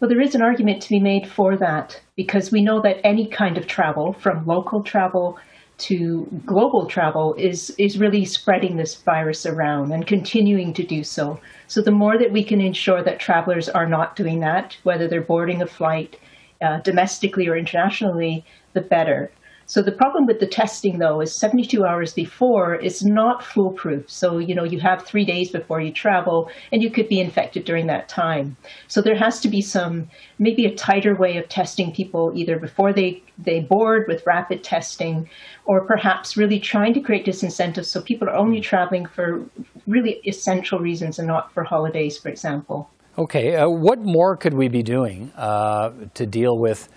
Well, 0.00 0.08
there 0.08 0.20
is 0.20 0.36
an 0.36 0.42
argument 0.42 0.80
to 0.82 0.90
be 0.90 1.00
made 1.00 1.26
for 1.26 1.56
that 1.56 2.00
because 2.14 2.52
we 2.52 2.62
know 2.62 2.80
that 2.82 3.04
any 3.04 3.26
kind 3.26 3.58
of 3.58 3.66
travel, 3.66 4.12
from 4.12 4.46
local 4.46 4.84
travel 4.84 5.38
to 5.78 6.28
global 6.46 6.86
travel, 6.86 7.34
is, 7.34 7.70
is 7.78 7.98
really 7.98 8.24
spreading 8.24 8.76
this 8.76 8.94
virus 8.94 9.44
around 9.44 9.90
and 9.92 10.06
continuing 10.06 10.72
to 10.74 10.84
do 10.84 11.02
so. 11.02 11.40
So, 11.66 11.82
the 11.82 11.90
more 11.90 12.16
that 12.16 12.30
we 12.30 12.44
can 12.44 12.60
ensure 12.60 13.02
that 13.02 13.18
travelers 13.18 13.68
are 13.68 13.88
not 13.88 14.14
doing 14.14 14.38
that, 14.40 14.76
whether 14.84 15.08
they're 15.08 15.20
boarding 15.20 15.62
a 15.62 15.66
flight 15.66 16.16
uh, 16.62 16.78
domestically 16.80 17.48
or 17.48 17.56
internationally, 17.56 18.44
the 18.74 18.80
better. 18.80 19.32
So 19.68 19.82
the 19.82 19.92
problem 19.92 20.24
with 20.24 20.40
the 20.40 20.46
testing 20.46 20.98
though 20.98 21.20
is 21.20 21.34
72 21.34 21.84
hours 21.84 22.14
before 22.14 22.74
is 22.74 23.04
not 23.04 23.44
foolproof. 23.44 24.10
So, 24.10 24.38
you 24.38 24.54
know, 24.54 24.64
you 24.64 24.80
have 24.80 25.04
three 25.04 25.26
days 25.26 25.50
before 25.50 25.78
you 25.78 25.92
travel 25.92 26.50
and 26.72 26.82
you 26.82 26.90
could 26.90 27.06
be 27.06 27.20
infected 27.20 27.66
during 27.66 27.86
that 27.88 28.08
time. 28.08 28.56
So 28.88 29.02
there 29.02 29.14
has 29.14 29.40
to 29.40 29.48
be 29.48 29.60
some, 29.60 30.08
maybe 30.38 30.64
a 30.64 30.74
tighter 30.74 31.14
way 31.14 31.36
of 31.36 31.50
testing 31.50 31.92
people 31.92 32.32
either 32.34 32.58
before 32.58 32.94
they, 32.94 33.22
they 33.36 33.60
board 33.60 34.06
with 34.08 34.26
rapid 34.26 34.64
testing 34.64 35.28
or 35.66 35.84
perhaps 35.84 36.34
really 36.34 36.58
trying 36.58 36.94
to 36.94 37.00
create 37.00 37.26
disincentives 37.26 37.86
so 37.86 38.00
people 38.00 38.26
are 38.26 38.36
only 38.36 38.62
traveling 38.62 39.04
for 39.04 39.44
really 39.86 40.20
essential 40.26 40.78
reasons 40.78 41.18
and 41.18 41.28
not 41.28 41.52
for 41.52 41.62
holidays, 41.62 42.16
for 42.16 42.30
example. 42.30 42.88
Okay, 43.18 43.56
uh, 43.56 43.68
what 43.68 43.98
more 43.98 44.34
could 44.34 44.54
we 44.54 44.68
be 44.68 44.82
doing 44.82 45.30
uh, 45.36 45.90
to 46.14 46.24
deal 46.24 46.56
with 46.58 46.88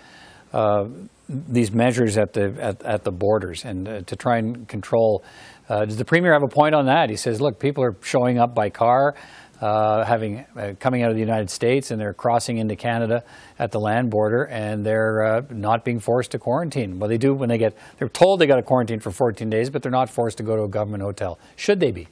uh, 0.54 0.86
these 1.32 1.72
measures 1.72 2.16
at 2.18 2.32
the 2.32 2.54
at, 2.60 2.82
at 2.82 3.04
the 3.04 3.12
borders 3.12 3.64
and 3.64 3.88
uh, 3.88 4.00
to 4.02 4.16
try 4.16 4.38
and 4.38 4.68
control. 4.68 5.24
Uh, 5.68 5.84
does 5.84 5.96
the 5.96 6.04
premier 6.04 6.32
have 6.32 6.42
a 6.42 6.48
point 6.48 6.74
on 6.74 6.86
that? 6.86 7.08
He 7.08 7.16
says, 7.16 7.40
look, 7.40 7.58
people 7.58 7.82
are 7.82 7.96
showing 8.02 8.38
up 8.38 8.54
by 8.54 8.68
car, 8.68 9.14
uh, 9.60 10.04
having 10.04 10.44
uh, 10.56 10.74
coming 10.80 11.02
out 11.02 11.10
of 11.10 11.14
the 11.14 11.20
United 11.20 11.48
States, 11.48 11.90
and 11.90 12.00
they're 12.00 12.12
crossing 12.12 12.58
into 12.58 12.76
Canada 12.76 13.24
at 13.58 13.70
the 13.70 13.80
land 13.80 14.10
border, 14.10 14.44
and 14.44 14.84
they're 14.84 15.24
uh, 15.24 15.42
not 15.50 15.84
being 15.84 16.00
forced 16.00 16.32
to 16.32 16.38
quarantine. 16.38 16.98
Well, 16.98 17.08
they 17.08 17.18
do 17.18 17.32
when 17.32 17.48
they 17.48 17.58
get 17.58 17.76
they're 17.98 18.08
told 18.08 18.40
they 18.40 18.46
got 18.46 18.56
to 18.56 18.62
quarantine 18.62 19.00
for 19.00 19.10
14 19.10 19.48
days, 19.48 19.70
but 19.70 19.82
they're 19.82 19.92
not 19.92 20.10
forced 20.10 20.38
to 20.38 20.42
go 20.42 20.56
to 20.56 20.64
a 20.64 20.68
government 20.68 21.02
hotel. 21.02 21.38
Should 21.56 21.80
they 21.80 21.92
be? 21.92 22.08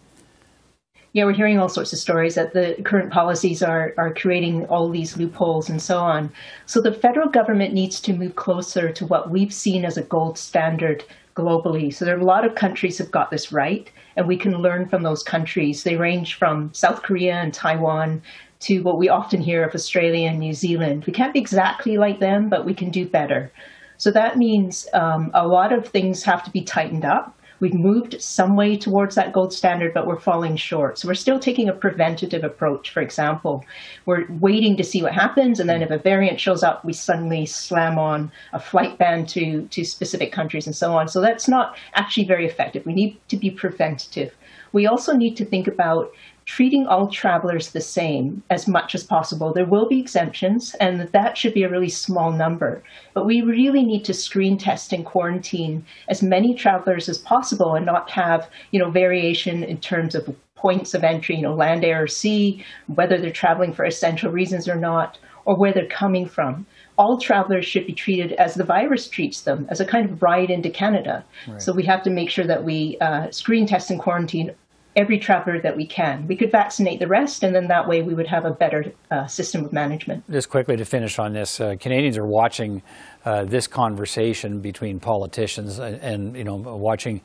Yeah, 1.12 1.24
we're 1.24 1.32
hearing 1.32 1.58
all 1.58 1.68
sorts 1.68 1.92
of 1.92 1.98
stories 1.98 2.36
that 2.36 2.52
the 2.52 2.76
current 2.84 3.12
policies 3.12 3.62
are, 3.62 3.94
are 3.98 4.14
creating 4.14 4.66
all 4.66 4.88
these 4.88 5.16
loopholes 5.16 5.68
and 5.68 5.82
so 5.82 5.98
on. 5.98 6.30
So 6.66 6.80
the 6.80 6.92
federal 6.92 7.28
government 7.28 7.74
needs 7.74 8.00
to 8.02 8.12
move 8.12 8.36
closer 8.36 8.92
to 8.92 9.06
what 9.06 9.30
we've 9.30 9.52
seen 9.52 9.84
as 9.84 9.96
a 9.96 10.02
gold 10.02 10.38
standard 10.38 11.04
globally. 11.34 11.92
So 11.92 12.04
there 12.04 12.16
are 12.16 12.20
a 12.20 12.24
lot 12.24 12.44
of 12.44 12.54
countries 12.54 12.98
have 12.98 13.10
got 13.10 13.30
this 13.30 13.50
right, 13.50 13.90
and 14.16 14.28
we 14.28 14.36
can 14.36 14.58
learn 14.58 14.88
from 14.88 15.02
those 15.02 15.22
countries. 15.22 15.82
They 15.82 15.96
range 15.96 16.34
from 16.34 16.72
South 16.74 17.02
Korea 17.02 17.34
and 17.34 17.52
Taiwan 17.52 18.22
to 18.60 18.80
what 18.80 18.98
we 18.98 19.08
often 19.08 19.40
hear 19.40 19.64
of 19.64 19.74
Australia 19.74 20.28
and 20.28 20.38
New 20.38 20.52
Zealand. 20.52 21.04
We 21.06 21.12
can't 21.12 21.32
be 21.32 21.40
exactly 21.40 21.96
like 21.96 22.20
them, 22.20 22.48
but 22.48 22.66
we 22.66 22.74
can 22.74 22.90
do 22.90 23.08
better. 23.08 23.50
So 23.96 24.10
that 24.12 24.38
means 24.38 24.86
um, 24.92 25.30
a 25.34 25.46
lot 25.46 25.72
of 25.72 25.88
things 25.88 26.22
have 26.22 26.44
to 26.44 26.50
be 26.50 26.62
tightened 26.62 27.04
up. 27.04 27.36
We've 27.60 27.74
moved 27.74 28.20
some 28.20 28.56
way 28.56 28.76
towards 28.76 29.14
that 29.14 29.32
gold 29.32 29.52
standard, 29.52 29.92
but 29.94 30.06
we're 30.06 30.18
falling 30.18 30.56
short. 30.56 30.98
So 30.98 31.08
we're 31.08 31.14
still 31.14 31.38
taking 31.38 31.68
a 31.68 31.74
preventative 31.74 32.42
approach. 32.42 32.90
For 32.90 33.00
example, 33.02 33.64
we're 34.06 34.26
waiting 34.40 34.76
to 34.78 34.84
see 34.84 35.02
what 35.02 35.12
happens, 35.12 35.60
and 35.60 35.68
then 35.68 35.82
if 35.82 35.90
a 35.90 35.98
variant 35.98 36.40
shows 36.40 36.62
up, 36.62 36.84
we 36.84 36.92
suddenly 36.92 37.46
slam 37.46 37.98
on 37.98 38.32
a 38.52 38.58
flight 38.58 38.98
ban 38.98 39.26
to, 39.26 39.66
to 39.68 39.84
specific 39.84 40.32
countries 40.32 40.66
and 40.66 40.74
so 40.74 40.92
on. 40.92 41.08
So 41.08 41.20
that's 41.20 41.48
not 41.48 41.76
actually 41.94 42.26
very 42.26 42.46
effective. 42.46 42.86
We 42.86 42.94
need 42.94 43.18
to 43.28 43.36
be 43.36 43.50
preventative. 43.50 44.34
We 44.72 44.86
also 44.86 45.12
need 45.12 45.36
to 45.36 45.44
think 45.44 45.66
about 45.66 46.12
treating 46.50 46.85
all 46.85 47.07
travelers 47.07 47.71
the 47.71 47.80
same 47.80 48.42
as 48.50 48.66
much 48.66 48.92
as 48.92 49.04
possible. 49.04 49.52
There 49.52 49.64
will 49.64 49.87
be 49.87 50.00
exemptions, 50.00 50.75
and 50.80 51.02
that 51.02 51.38
should 51.38 51.54
be 51.54 51.62
a 51.62 51.69
really 51.69 51.88
small 51.88 52.33
number. 52.33 52.82
But 53.15 53.25
we 53.25 53.41
really 53.41 53.84
need 53.84 54.04
to 54.06 54.13
screen 54.13 54.58
test 54.58 54.93
and 54.93 55.06
quarantine 55.06 55.86
as 56.08 56.25
many 56.25 56.52
travelers 56.56 57.08
as 57.08 57.19
possible 57.19 57.76
and 57.76 57.86
not 57.86 58.10
have, 58.10 58.50
you 58.73 58.80
know, 58.80 58.91
variation 58.91 59.63
in 59.63 59.78
terms 59.78 60.17
of 60.17 60.34
points 60.56 60.93
of 60.93 61.04
entry, 61.04 61.36
you 61.36 61.43
know, 61.43 61.54
land, 61.54 61.84
air, 61.84 62.02
or 62.02 62.08
sea, 62.08 62.65
whether 62.89 63.17
they're 63.17 63.30
traveling 63.30 63.73
for 63.73 63.84
essential 63.84 64.32
reasons 64.32 64.69
or 64.69 64.75
not, 64.75 65.19
or 65.45 65.56
where 65.56 65.73
they're 65.73 65.86
coming 65.86 66.26
from 66.26 66.67
all 66.99 67.17
travelers 67.17 67.65
should 67.65 67.86
be 67.86 67.95
treated 67.95 68.32
as 68.32 68.56
the 68.56 68.65
virus 68.65 69.08
treats 69.08 69.41
them, 69.41 69.67
as 69.71 69.80
a 69.80 69.86
kind 69.86 70.10
of 70.10 70.23
ride 70.23 70.50
into 70.50 70.69
Canada. 70.69 71.25
Right. 71.49 71.63
So 71.63 71.73
we 71.73 71.84
have 71.84 72.02
to 72.02 72.10
make 72.10 72.28
sure 72.28 72.47
that 72.47 72.63
we 72.63 72.99
uh, 73.00 73.30
screen, 73.30 73.67
test, 73.67 73.91
and 73.91 73.99
quarantine 73.99 74.54
every 74.96 75.18
traveler 75.18 75.60
that 75.60 75.76
we 75.76 75.86
can. 75.86 76.26
We 76.26 76.36
could 76.36 76.50
vaccinate 76.50 76.98
the 76.98 77.06
rest, 77.06 77.42
and 77.42 77.54
then 77.54 77.68
that 77.68 77.88
way 77.88 78.02
we 78.02 78.14
would 78.14 78.26
have 78.26 78.44
a 78.44 78.50
better 78.50 78.92
uh, 79.10 79.26
system 79.26 79.64
of 79.64 79.72
management. 79.72 80.28
Just 80.30 80.50
quickly 80.50 80.76
to 80.76 80.84
finish 80.84 81.18
on 81.18 81.32
this, 81.32 81.60
uh, 81.60 81.76
Canadians 81.78 82.18
are 82.18 82.26
watching 82.26 82.82
uh, 83.24 83.44
this 83.44 83.66
conversation 83.66 84.60
between 84.60 84.98
politicians 84.98 85.78
and, 85.78 85.96
and 86.00 86.36
you 86.36 86.44
know 86.44 86.56
watching 86.56 87.20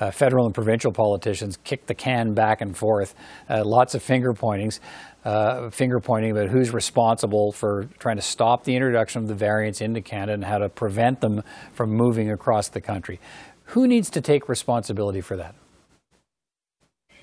uh, 0.00 0.10
federal 0.10 0.46
and 0.46 0.54
provincial 0.54 0.92
politicians 0.92 1.58
kick 1.64 1.86
the 1.86 1.94
can 1.94 2.32
back 2.32 2.60
and 2.60 2.76
forth. 2.76 3.14
Uh, 3.48 3.62
lots 3.64 3.94
of 3.94 4.02
finger 4.02 4.32
pointings. 4.32 4.80
Uh, 5.22 5.68
finger 5.68 6.00
pointing 6.00 6.30
about 6.30 6.48
who's 6.48 6.72
responsible 6.72 7.52
for 7.52 7.84
trying 7.98 8.16
to 8.16 8.22
stop 8.22 8.64
the 8.64 8.74
introduction 8.74 9.20
of 9.20 9.28
the 9.28 9.34
variants 9.34 9.82
into 9.82 10.00
Canada 10.00 10.32
and 10.32 10.44
how 10.44 10.56
to 10.56 10.66
prevent 10.66 11.20
them 11.20 11.42
from 11.74 11.90
moving 11.90 12.30
across 12.30 12.70
the 12.70 12.80
country. 12.80 13.20
Who 13.64 13.86
needs 13.86 14.08
to 14.10 14.22
take 14.22 14.48
responsibility 14.48 15.20
for 15.20 15.36
that? 15.36 15.54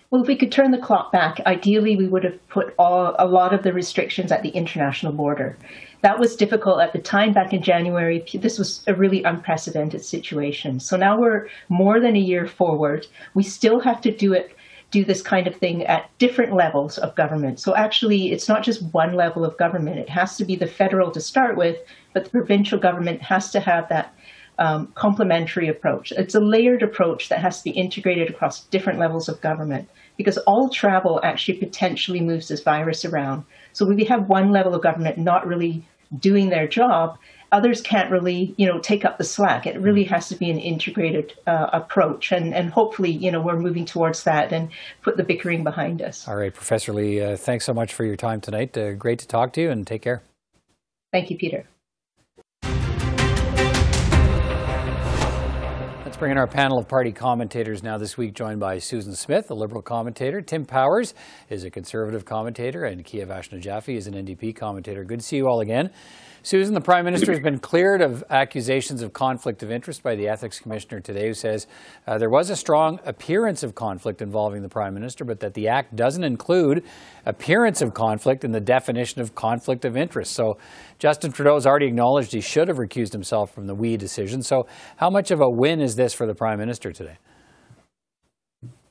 Well, 0.09 0.21
if 0.21 0.27
we 0.27 0.37
could 0.37 0.53
turn 0.53 0.71
the 0.71 0.77
clock 0.77 1.11
back, 1.11 1.41
ideally 1.45 1.97
we 1.97 2.07
would 2.07 2.23
have 2.23 2.47
put 2.47 2.73
all, 2.79 3.13
a 3.19 3.27
lot 3.27 3.53
of 3.53 3.63
the 3.63 3.73
restrictions 3.73 4.31
at 4.31 4.41
the 4.41 4.49
international 4.49 5.11
border. 5.11 5.57
That 6.01 6.17
was 6.17 6.37
difficult 6.37 6.79
at 6.79 6.93
the 6.93 6.99
time 6.99 7.33
back 7.33 7.51
in 7.51 7.61
January. 7.61 8.25
This 8.33 8.57
was 8.57 8.83
a 8.87 8.93
really 8.93 9.23
unprecedented 9.23 10.05
situation. 10.05 10.79
So 10.79 10.95
now 10.95 11.19
we're 11.19 11.49
more 11.67 11.99
than 11.99 12.15
a 12.15 12.19
year 12.19 12.47
forward. 12.47 13.05
We 13.33 13.43
still 13.43 13.81
have 13.81 13.99
to 14.01 14.11
do 14.15 14.33
it 14.33 14.55
do 14.89 15.03
this 15.03 15.21
kind 15.21 15.47
of 15.47 15.55
thing 15.55 15.85
at 15.85 16.09
different 16.17 16.53
levels 16.53 16.97
of 16.97 17.13
government. 17.15 17.59
So 17.59 17.75
actually, 17.75 18.31
it's 18.31 18.47
not 18.47 18.63
just 18.63 18.81
one 18.93 19.15
level 19.15 19.43
of 19.43 19.57
government. 19.57 19.99
It 19.99 20.07
has 20.07 20.37
to 20.37 20.45
be 20.45 20.55
the 20.55 20.65
federal 20.65 21.11
to 21.11 21.19
start 21.19 21.57
with, 21.57 21.77
but 22.13 22.23
the 22.23 22.29
provincial 22.29 22.79
government 22.79 23.21
has 23.21 23.51
to 23.51 23.59
have 23.59 23.89
that 23.89 24.13
um, 24.59 24.87
complementary 24.95 25.67
approach. 25.67 26.11
It's 26.11 26.35
a 26.35 26.39
layered 26.39 26.83
approach 26.83 27.29
that 27.29 27.39
has 27.39 27.57
to 27.59 27.63
be 27.65 27.71
integrated 27.71 28.29
across 28.29 28.63
different 28.65 28.99
levels 28.99 29.29
of 29.29 29.41
government 29.41 29.89
because 30.17 30.37
all 30.39 30.69
travel 30.69 31.19
actually 31.23 31.57
potentially 31.59 32.21
moves 32.21 32.47
this 32.47 32.63
virus 32.63 33.05
around. 33.05 33.43
So 33.73 33.85
when 33.85 33.95
we 33.95 34.05
have 34.05 34.27
one 34.27 34.51
level 34.51 34.73
of 34.73 34.81
government 34.81 35.17
not 35.17 35.45
really 35.45 35.85
doing 36.19 36.49
their 36.49 36.67
job, 36.67 37.17
others 37.51 37.81
can't 37.81 38.11
really, 38.11 38.53
you 38.57 38.65
know, 38.65 38.79
take 38.79 39.05
up 39.05 39.17
the 39.17 39.23
slack. 39.23 39.65
It 39.65 39.79
really 39.79 40.03
has 40.05 40.29
to 40.29 40.35
be 40.35 40.49
an 40.49 40.59
integrated 40.59 41.33
uh, 41.45 41.69
approach, 41.73 42.31
and 42.31 42.53
and 42.53 42.69
hopefully, 42.69 43.11
you 43.11 43.31
know, 43.31 43.41
we're 43.41 43.59
moving 43.59 43.85
towards 43.85 44.23
that 44.23 44.51
and 44.51 44.69
put 45.01 45.17
the 45.17 45.23
bickering 45.23 45.63
behind 45.63 46.01
us. 46.01 46.27
All 46.27 46.35
right, 46.35 46.53
Professor 46.53 46.93
Lee, 46.93 47.21
uh, 47.21 47.37
thanks 47.37 47.65
so 47.65 47.73
much 47.73 47.93
for 47.93 48.03
your 48.03 48.15
time 48.15 48.41
tonight. 48.41 48.77
Uh, 48.77 48.93
great 48.93 49.19
to 49.19 49.27
talk 49.27 49.53
to 49.53 49.61
you, 49.61 49.69
and 49.69 49.85
take 49.85 50.01
care. 50.01 50.23
Thank 51.11 51.29
you, 51.29 51.37
Peter. 51.37 51.67
Let's 56.17 56.21
bring 56.21 56.31
in 56.31 56.39
our 56.39 56.47
panel 56.47 56.79
of 56.79 56.87
party 56.87 57.11
commentators 57.11 57.83
now 57.83 57.99
this 57.99 58.17
week, 58.17 58.33
joined 58.33 58.59
by 58.59 58.79
Susan 58.79 59.13
Smith, 59.13 59.51
a 59.51 59.53
Liberal 59.53 59.83
commentator. 59.83 60.41
Tim 60.41 60.65
Powers 60.65 61.13
is 61.47 61.63
a 61.63 61.69
Conservative 61.69 62.25
commentator, 62.25 62.85
and 62.85 63.05
Kiavash 63.05 63.49
Najafi 63.51 63.95
is 63.95 64.07
an 64.07 64.15
NDP 64.15 64.55
commentator. 64.55 65.03
Good 65.03 65.19
to 65.19 65.23
see 65.23 65.35
you 65.35 65.47
all 65.47 65.59
again. 65.59 65.91
Susan, 66.47 66.73
the 66.73 66.79
Prime 66.79 67.03
Minister 67.03 67.33
has 67.33 67.41
been 67.41 67.59
cleared 67.59 68.01
of 68.01 68.23
accusations 68.29 69.01
of 69.01 69.11
conflict 69.11 69.63
of 69.63 69.69
interest 69.69 70.01
by 70.01 70.15
the 70.15 70.29
Ethics 70.29 70.61
Commissioner 70.61 71.01
today, 71.01 71.27
who 71.27 71.33
says 71.33 71.67
uh, 72.07 72.17
there 72.17 72.29
was 72.29 72.49
a 72.49 72.55
strong 72.55 73.01
appearance 73.05 73.63
of 73.63 73.75
conflict 73.75 74.21
involving 74.21 74.61
the 74.61 74.69
Prime 74.69 74.93
Minister, 74.93 75.25
but 75.25 75.41
that 75.41 75.55
the 75.55 75.67
Act 75.67 75.97
doesn't 75.97 76.23
include 76.23 76.85
appearance 77.25 77.81
of 77.81 77.93
conflict 77.93 78.45
in 78.45 78.53
the 78.53 78.61
definition 78.61 79.19
of 79.19 79.35
conflict 79.35 79.83
of 79.83 79.97
interest. 79.97 80.31
So 80.35 80.57
Justin 80.99 81.33
Trudeau 81.33 81.55
has 81.55 81.67
already 81.67 81.87
acknowledged 81.87 82.31
he 82.31 82.39
should 82.39 82.69
have 82.69 82.77
recused 82.77 83.11
himself 83.11 83.53
from 83.53 83.67
the 83.67 83.75
WE 83.75 83.97
decision. 83.97 84.41
So 84.41 84.67
how 84.95 85.09
much 85.09 85.31
of 85.31 85.41
a 85.41 85.49
win 85.49 85.81
is 85.81 85.97
this 85.97 86.06
for 86.13 86.25
the 86.25 86.35
Prime 86.35 86.59
Minister 86.59 86.91
today? 86.91 87.17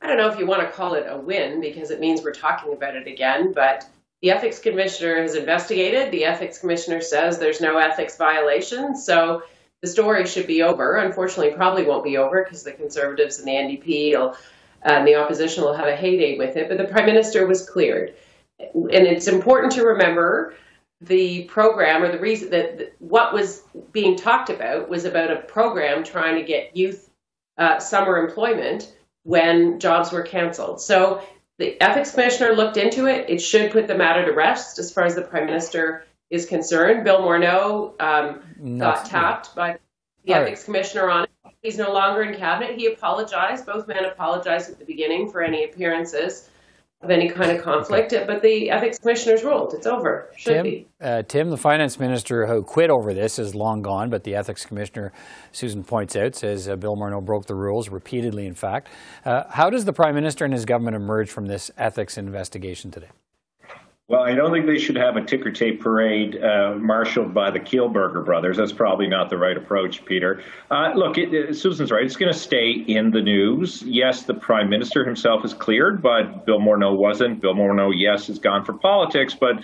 I 0.01 0.07
don't 0.07 0.19
know 0.19 0.29
if 0.29 0.39
you 0.39 0.47
want 0.47 0.63
to 0.63 0.69
call 0.69 0.95
it 0.95 1.07
a 1.09 1.17
win 1.17 1.61
because 1.61 1.91
it 1.91 2.01
means 2.01 2.23
we're 2.23 2.33
talking 2.33 2.73
about 2.73 2.95
it 2.95 3.07
again, 3.07 3.53
but 3.53 3.89
the 4.23 4.31
ethics 4.31 4.59
commissioner 4.59 5.21
has 5.21 5.35
investigated. 5.35 6.13
The 6.13 6.25
ethics 6.25 6.59
commissioner 6.59 7.01
says 7.01 7.39
there's 7.39 7.61
no 7.61 7.79
ethics 7.79 8.17
violation. 8.17 8.97
So 8.97 9.43
the 9.83 9.89
story 9.89 10.27
should 10.27 10.47
be 10.47 10.63
over. 10.63 10.97
Unfortunately, 10.97 11.55
probably 11.55 11.85
won't 11.85 12.05
be 12.05 12.17
over 12.17 12.45
because 12.45 12.63
the 12.63 12.73
Conservatives 12.73 13.39
and 13.39 13.49
the 13.49 13.53
NDP 13.53 14.13
will, 14.13 14.37
and 14.83 15.07
the 15.07 15.17
opposition 15.17 15.65
will 15.65 15.75
have 15.75 15.89
a 15.89 15.97
heyday 15.97 16.39
with 16.39 16.57
it. 16.57 16.69
But 16.69 16.79
the 16.79 16.85
Prime 16.85 17.07
Minister 17.07 17.47
was 17.47 17.69
cleared. 17.69 18.15
And 18.59 18.91
it's 18.91 19.29
important 19.29 19.73
to 19.73 19.83
remember 19.83 20.55
the 21.01 21.45
program 21.45 22.03
or 22.03 22.11
the 22.11 22.19
reason 22.19 22.51
that 22.51 22.95
what 22.99 23.33
was 23.33 23.63
being 23.93 24.17
talked 24.17 24.51
about 24.51 24.89
was 24.89 25.05
about 25.05 25.31
a 25.31 25.37
program 25.37 26.05
trying 26.05 26.37
to 26.37 26.43
get 26.43 26.77
youth 26.77 27.11
uh, 27.59 27.79
summer 27.79 28.17
employment 28.19 28.95
when 29.25 29.79
jobs 29.79 30.13
were 30.13 30.23
canceled. 30.23 30.81
So 30.81 31.23
the 31.59 31.81
ethics 31.81 32.13
commissioner 32.13 32.55
looked 32.55 32.77
into 32.77 33.07
it. 33.07 33.29
It 33.29 33.41
should 33.41 33.73
put 33.73 33.89
the 33.89 33.95
matter 33.95 34.25
to 34.25 34.33
rest 34.33 34.79
as 34.79 34.93
far 34.93 35.05
as 35.05 35.15
the 35.15 35.23
prime 35.23 35.47
minister 35.47 36.05
is 36.31 36.47
concerned. 36.47 37.05
Bill 37.05 37.21
Morneau 37.21 38.01
um, 38.01 38.79
got 38.79 39.07
tapped 39.07 39.55
by 39.55 39.79
the 40.25 40.35
All 40.35 40.43
ethics 40.43 40.61
right. 40.61 40.65
commissioner 40.65 41.11
on 41.11 41.25
it. 41.25 41.31
He's 41.63 41.79
no 41.79 41.93
longer 41.93 42.23
in 42.23 42.39
cabinet. 42.39 42.77
He 42.77 42.87
apologized. 42.87 43.67
Both 43.67 43.89
men 43.89 44.05
apologized 44.05 44.71
at 44.71 44.79
the 44.79 44.85
beginning 44.85 45.31
for 45.31 45.43
any 45.43 45.65
appearances 45.65 46.49
of 47.03 47.11
any 47.11 47.29
kind 47.29 47.51
of 47.51 47.63
conflict. 47.63 48.13
Okay. 48.13 48.25
But 48.27 48.43
the 48.43 48.71
ethics 48.71 48.99
commissioner's 48.99 49.45
ruled. 49.45 49.75
It's 49.75 49.87
over. 49.87 50.31
Should 50.37 50.53
Tim, 50.53 50.63
be. 50.63 50.87
Uh, 51.01 51.23
Tim, 51.23 51.51
the 51.51 51.57
finance 51.57 52.01
minister 52.01 52.47
who 52.47 52.63
quit 52.63 52.91
over 52.91 53.13
this 53.13 53.39
is 53.39 53.55
long 53.55 53.83
gone, 53.83 54.09
but 54.11 54.25
the 54.25 54.35
ethics 54.35 54.65
commissioner, 54.65 55.13
Susan 55.53 55.85
points 55.85 56.17
out, 56.17 56.35
says 56.35 56.69
uh, 56.69 56.77
Bill 56.77 56.97
Morneau 56.97 57.25
broke 57.25 57.47
the 57.47 57.55
rules 57.55 57.91
repeatedly, 57.91 58.47
in 58.47 58.55
fact. 58.55 58.89
Uh, 59.25 59.45
how 59.51 59.69
does 59.69 59.85
the 59.85 59.93
prime 59.93 60.15
minister 60.15 60.45
and 60.45 60.55
his 60.55 60.65
government 60.65 60.97
emerge 60.97 61.31
from 61.31 61.47
this 61.47 61.71
ethics 61.77 62.17
investigation 62.17 62.91
today? 62.91 63.11
Well, 64.09 64.23
I 64.23 64.37
don't 64.37 64.53
think 64.53 64.67
they 64.67 64.79
should 64.79 64.95
have 64.95 65.17
a 65.17 65.25
ticker 65.25 65.51
tape 65.51 65.81
parade 65.81 66.41
uh, 66.41 66.77
marshaled 66.79 67.35
by 67.35 67.51
the 67.51 67.59
Kielburger 67.59 68.25
brothers. 68.25 68.57
That's 68.57 68.73
probably 68.73 69.09
not 69.09 69.31
the 69.31 69.37
right 69.37 69.57
approach, 69.57 70.05
Peter. 70.05 70.45
Uh, 70.71 70.93
look, 70.95 71.19
it, 71.19 71.35
it, 71.35 71.57
Susan's 71.57 71.91
right. 71.91 72.05
It's 72.05 72.15
going 72.15 72.33
to 72.33 72.39
stay 72.39 72.71
in 72.71 73.11
the 73.11 73.21
news. 73.21 73.83
Yes, 73.83 74.23
the 74.23 74.35
prime 74.35 74.71
minister 74.71 75.05
himself 75.05 75.45
is 75.45 75.53
cleared, 75.53 76.03
but 76.03 76.47
Bill 76.47 76.61
Morneau 76.61 76.97
wasn't. 76.97 77.41
Bill 77.41 77.55
Morneau, 77.55 77.93
yes, 77.93 78.29
is 78.29 78.39
gone 78.39 78.65
for 78.65 78.75
politics, 78.75 79.35
but 79.35 79.57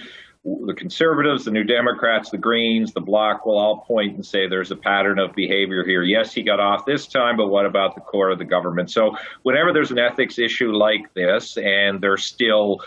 the 0.44 0.74
conservatives, 0.76 1.44
the 1.44 1.52
new 1.52 1.62
Democrats, 1.62 2.31
the 2.31 2.38
Greens, 2.38 2.92
the 2.92 3.00
Bloc 3.00 3.46
will 3.46 3.57
all 3.57 3.83
point 3.83 4.16
and 4.16 4.26
say 4.26 4.48
there's 4.48 4.72
a 4.72 4.76
pattern 4.76 5.20
of 5.20 5.37
behavior 5.37 5.85
here. 5.85 6.02
Yes, 6.02 6.33
he 6.33 6.42
got 6.42 6.59
off 6.59 6.85
this 6.85 7.07
time, 7.07 7.37
but 7.37 7.46
what 7.46 7.64
about 7.64 7.94
the 7.94 8.00
core 8.00 8.31
of 8.31 8.38
the 8.38 8.44
government? 8.44 8.90
So, 8.90 9.16
whenever 9.44 9.72
there's 9.72 9.92
an 9.92 10.00
ethics 10.00 10.40
issue 10.40 10.72
like 10.72 11.14
this, 11.14 11.57
and 11.59 12.00
there's 12.00 12.24
still 12.24 12.81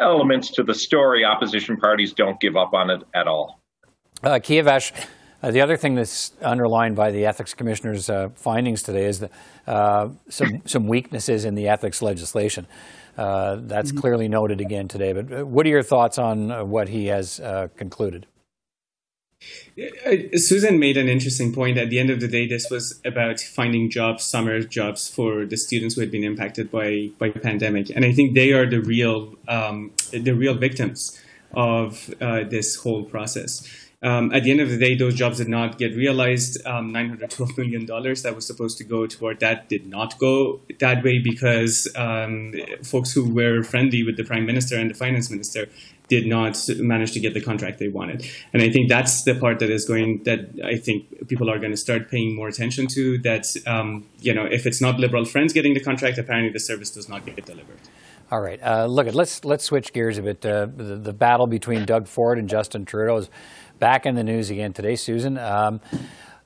elements 0.00 0.50
to 0.52 0.62
the 0.62 0.74
story, 0.74 1.24
opposition 1.24 1.76
parties 1.76 2.12
don't 2.12 2.40
give 2.40 2.56
up 2.56 2.74
on 2.74 2.90
it 2.90 3.02
at 3.14 3.26
all. 3.26 3.60
Uh, 4.22 4.34
Kiavash, 4.34 4.92
uh, 5.42 5.50
the 5.50 5.60
other 5.60 5.76
thing 5.76 5.94
that's 5.94 6.32
underlined 6.42 6.96
by 6.96 7.10
the 7.10 7.26
ethics 7.26 7.54
commissioner's 7.54 8.10
uh, 8.10 8.28
findings 8.34 8.82
today 8.82 9.04
is 9.04 9.20
that, 9.20 9.30
uh, 9.66 10.08
some 10.28 10.62
some 10.64 10.88
weaknesses 10.88 11.44
in 11.44 11.54
the 11.54 11.68
ethics 11.68 12.02
legislation. 12.02 12.66
Uh, 13.16 13.56
that's 13.62 13.90
mm-hmm. 13.90 14.00
clearly 14.00 14.28
noted 14.28 14.60
again 14.60 14.88
today. 14.88 15.12
But 15.12 15.40
uh, 15.40 15.46
what 15.46 15.66
are 15.66 15.68
your 15.68 15.82
thoughts 15.82 16.18
on 16.18 16.70
what 16.70 16.88
he 16.88 17.06
has 17.06 17.40
concluded? 17.76 18.26
Susan 20.34 20.78
made 20.78 20.96
an 20.96 21.08
interesting 21.08 21.52
point. 21.52 21.78
At 21.78 21.90
the 21.90 21.98
end 21.98 22.10
of 22.10 22.20
the 22.20 22.28
day, 22.28 22.46
this 22.46 22.68
was 22.70 23.00
about 23.04 23.40
finding 23.40 23.90
jobs, 23.90 24.24
summer 24.24 24.60
jobs 24.60 25.08
for 25.08 25.46
the 25.46 25.56
students 25.56 25.94
who 25.94 26.00
had 26.00 26.10
been 26.10 26.24
impacted 26.24 26.70
by 26.70 27.10
by 27.18 27.28
the 27.30 27.38
pandemic, 27.38 27.90
and 27.94 28.04
I 28.04 28.12
think 28.12 28.34
they 28.34 28.52
are 28.52 28.66
the 28.66 28.80
real 28.80 29.36
um, 29.46 29.92
the 30.10 30.32
real 30.32 30.54
victims 30.54 31.18
of 31.52 32.12
uh, 32.20 32.44
this 32.44 32.76
whole 32.76 33.04
process. 33.04 33.66
Um, 34.00 34.32
at 34.32 34.44
the 34.44 34.52
end 34.52 34.60
of 34.60 34.70
the 34.70 34.78
day, 34.78 34.94
those 34.94 35.14
jobs 35.14 35.38
did 35.38 35.48
not 35.48 35.76
get 35.76 35.96
realized. 35.96 36.64
Um, 36.64 36.92
$912 36.92 37.58
million 37.58 37.84
that 37.84 38.32
was 38.32 38.46
supposed 38.46 38.78
to 38.78 38.84
go 38.84 39.08
toward 39.08 39.40
that 39.40 39.68
did 39.68 39.88
not 39.88 40.16
go 40.18 40.60
that 40.78 41.02
way 41.02 41.18
because 41.18 41.88
um, 41.96 42.54
folks 42.84 43.12
who 43.12 43.28
were 43.28 43.64
friendly 43.64 44.04
with 44.04 44.16
the 44.16 44.22
prime 44.22 44.46
minister 44.46 44.76
and 44.76 44.88
the 44.88 44.94
finance 44.94 45.30
minister 45.30 45.68
did 46.08 46.26
not 46.26 46.58
manage 46.78 47.12
to 47.12 47.20
get 47.20 47.34
the 47.34 47.40
contract 47.40 47.78
they 47.78 47.88
wanted. 47.88 48.26
And 48.52 48.62
I 48.62 48.70
think 48.70 48.88
that's 48.88 49.22
the 49.22 49.34
part 49.34 49.58
that 49.60 49.70
is 49.70 49.84
going 49.84 50.22
that 50.24 50.50
I 50.64 50.76
think 50.76 51.28
people 51.28 51.50
are 51.50 51.58
going 51.58 51.70
to 51.70 51.76
start 51.76 52.10
paying 52.10 52.34
more 52.34 52.48
attention 52.48 52.86
to. 52.88 53.18
That 53.18 53.46
um, 53.66 54.06
you 54.20 54.34
know, 54.34 54.44
if 54.44 54.66
it's 54.66 54.80
not 54.80 54.98
Liberal 54.98 55.24
friends 55.24 55.52
getting 55.52 55.74
the 55.74 55.80
contract, 55.80 56.18
apparently 56.18 56.52
the 56.52 56.60
service 56.60 56.90
does 56.90 57.08
not 57.08 57.24
get 57.26 57.44
delivered. 57.44 57.78
All 58.30 58.40
right, 58.40 58.60
uh, 58.62 58.86
look, 58.86 59.12
let's 59.14 59.44
let's 59.44 59.64
switch 59.64 59.92
gears 59.92 60.18
a 60.18 60.22
bit. 60.22 60.44
Uh, 60.44 60.66
the, 60.66 60.96
the, 60.96 61.12
battle 61.14 61.46
between 61.46 61.86
Doug 61.86 62.06
Ford 62.06 62.38
and 62.38 62.46
Justin 62.46 62.84
Trudeau 62.84 63.16
is 63.16 63.30
back 63.78 64.04
in 64.04 64.16
the 64.16 64.24
news 64.24 64.50
again 64.50 64.72
today. 64.72 64.96
Susan. 64.96 65.38
Um, 65.38 65.80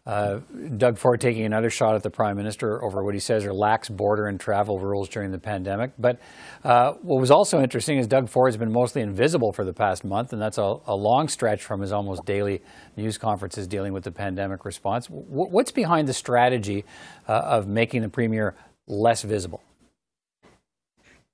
uh, 0.04 0.40
Doug 0.76 0.98
Ford 0.98 1.20
taking 1.20 1.44
another 1.44 1.70
shot 1.70 1.94
at 1.94 2.02
the 2.02 2.10
Prime 2.10 2.36
Minister 2.36 2.82
over 2.82 3.04
what 3.04 3.14
he 3.14 3.20
says 3.20 3.44
are 3.44 3.52
lax 3.52 3.88
border 3.88 4.26
and 4.26 4.40
travel 4.40 4.80
rules 4.80 5.08
during 5.08 5.30
the 5.30 5.38
pandemic. 5.38 5.92
But 5.98 6.20
uh, 6.64 6.94
what 7.02 7.20
was 7.20 7.30
also 7.30 7.60
interesting 7.60 7.98
is 7.98 8.08
Doug 8.08 8.28
Ford 8.28 8.48
has 8.48 8.56
been 8.56 8.72
mostly 8.72 9.02
invisible 9.02 9.52
for 9.52 9.64
the 9.64 9.72
past 9.72 10.04
month, 10.04 10.32
and 10.32 10.42
that's 10.42 10.58
a, 10.58 10.76
a 10.86 10.94
long 10.94 11.28
stretch 11.28 11.62
from 11.62 11.80
his 11.80 11.92
almost 11.92 12.24
daily 12.24 12.62
news 12.96 13.16
conferences 13.16 13.68
dealing 13.68 13.92
with 13.92 14.02
the 14.02 14.12
pandemic 14.12 14.64
response. 14.64 15.06
W- 15.06 15.26
what's 15.28 15.70
behind 15.70 16.08
the 16.08 16.14
strategy 16.14 16.84
uh, 17.28 17.32
of 17.32 17.68
making 17.68 18.02
the 18.02 18.08
Premier 18.08 18.56
less 18.88 19.22
visible? 19.22 19.62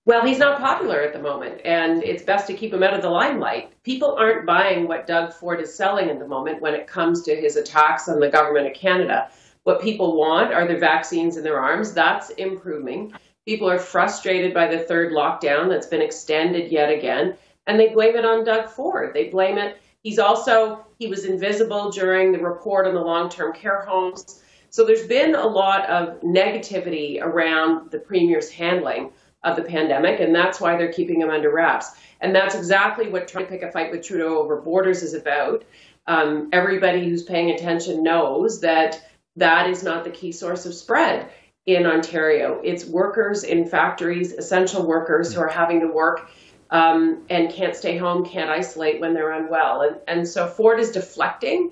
Well, 0.09 0.25
he's 0.25 0.39
not 0.39 0.59
popular 0.59 1.03
at 1.03 1.13
the 1.13 1.19
moment, 1.19 1.61
and 1.67 2.03
it's 2.03 2.23
best 2.23 2.47
to 2.47 2.55
keep 2.55 2.73
him 2.73 2.83
out 2.83 2.95
of 2.95 3.03
the 3.03 3.11
limelight. 3.11 3.71
People 3.83 4.17
aren't 4.19 4.47
buying 4.47 4.89
what 4.89 5.07
Doug 5.07 5.35
Ford 5.35 5.61
is 5.61 5.75
selling 5.75 6.09
at 6.09 6.19
the 6.19 6.27
moment 6.27 6.63
when 6.63 6.73
it 6.73 6.87
comes 6.87 7.21
to 7.25 7.37
his 7.37 7.57
attacks 7.57 8.09
on 8.09 8.19
the 8.19 8.31
government 8.31 8.67
of 8.67 8.73
Canada. 8.73 9.29
What 9.65 9.83
people 9.83 10.17
want 10.17 10.55
are 10.55 10.67
the 10.67 10.79
vaccines 10.79 11.37
in 11.37 11.43
their 11.43 11.61
arms. 11.61 11.93
That's 11.93 12.31
improving. 12.31 13.13
People 13.45 13.69
are 13.69 13.79
frustrated 13.79 14.55
by 14.55 14.67
the 14.67 14.79
third 14.79 15.13
lockdown 15.13 15.69
that's 15.69 15.89
been 15.89 16.01
extended 16.01 16.73
yet 16.73 16.91
again, 16.91 17.37
and 17.67 17.79
they 17.79 17.89
blame 17.89 18.17
it 18.17 18.25
on 18.25 18.45
Doug 18.45 18.71
Ford. 18.71 19.13
They 19.13 19.29
blame 19.29 19.59
it. 19.59 19.77
He's 20.03 20.19
also, 20.19 20.87
he 20.99 21.09
was 21.09 21.27
invisible 21.27 21.91
during 21.91 22.33
the 22.33 22.39
report 22.39 22.87
on 22.87 22.95
the 22.95 23.03
long 23.03 23.29
term 23.29 23.53
care 23.53 23.83
homes. 23.83 24.43
So 24.71 24.87
there's 24.87 25.07
been 25.07 25.35
a 25.35 25.47
lot 25.47 25.87
of 25.91 26.19
negativity 26.23 27.21
around 27.21 27.91
the 27.91 27.99
Premier's 27.99 28.51
handling 28.51 29.13
of 29.45 29.57
the 29.57 29.63
pandemic, 29.63 30.21
and 30.21 30.35
that's 30.35 30.61
why 30.61 30.77
they're 30.77 30.93
keeping 30.93 31.21
him 31.21 31.31
under 31.31 31.51
wraps. 31.51 31.93
And 32.21 32.35
that's 32.35 32.55
exactly 32.55 33.09
what 33.09 33.29
trying 33.29 33.47
to 33.47 33.51
pick 33.51 33.63
a 33.63 33.71
fight 33.71 33.91
with 33.91 34.03
Trudeau 34.03 34.39
over 34.39 34.61
borders 34.61 35.03
is 35.03 35.15
about. 35.15 35.65
Um, 36.07 36.49
everybody 36.53 37.09
who's 37.09 37.23
paying 37.23 37.51
attention 37.51 38.03
knows 38.03 38.61
that 38.61 39.03
that 39.37 39.69
is 39.69 39.83
not 39.83 40.05
the 40.05 40.11
key 40.11 40.33
source 40.33 40.67
of 40.67 40.75
spread 40.75 41.31
in 41.67 41.87
Ontario. 41.87 42.61
It's 42.65 42.85
workers 42.87 43.45
in 43.45 43.69
factories, 43.69 44.33
essential 44.33 44.87
workers 44.87 45.35
who 45.35 45.41
are 45.41 45.49
having 45.49 45.81
to 45.81 45.87
work 45.87 46.31
um, 46.71 47.25
and 47.31 47.53
can't 47.53 47.77
stay 47.77 47.97
home, 47.97 48.25
can't 48.25 48.51
isolate 48.51 49.01
when 49.01 49.15
they're 49.15 49.33
unwell. 49.33 49.83
And, 49.83 49.97
and 50.09 50.29
so 50.29 50.49
Ford 50.49 50.81
is 50.81 50.91
deflecting 50.91 51.71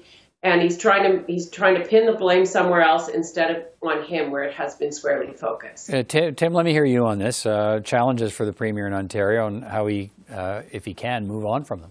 and 0.52 0.62
he's 0.62 0.78
trying 0.78 1.02
to 1.02 1.24
he's 1.26 1.50
trying 1.50 1.74
to 1.74 1.85
pin 1.85 2.06
the 2.06 2.12
blame 2.12 2.46
somewhere 2.46 2.82
else 2.82 3.09
instead 3.09 3.50
of 3.50 3.64
on 3.82 4.04
him 4.04 4.30
where 4.30 4.44
it 4.44 4.54
has 4.54 4.74
been 4.74 4.92
squarely 4.92 5.32
focused. 5.32 5.92
Uh, 5.92 6.02
Tim, 6.02 6.35
Tim, 6.35 6.52
let 6.52 6.64
me 6.64 6.72
hear 6.72 6.85
you 6.85 7.06
on 7.06 7.18
this. 7.18 7.46
Uh, 7.46 7.80
challenges 7.80 8.32
for 8.32 8.44
the 8.44 8.52
premier 8.52 8.87
in 8.87 8.92
Ontario 8.92 9.46
and 9.46 9.64
how 9.64 9.87
he, 9.87 10.11
uh, 10.32 10.62
if 10.70 10.85
he 10.85 10.94
can, 10.94 11.26
move 11.26 11.44
on 11.44 11.64
from 11.64 11.80
them. 11.80 11.90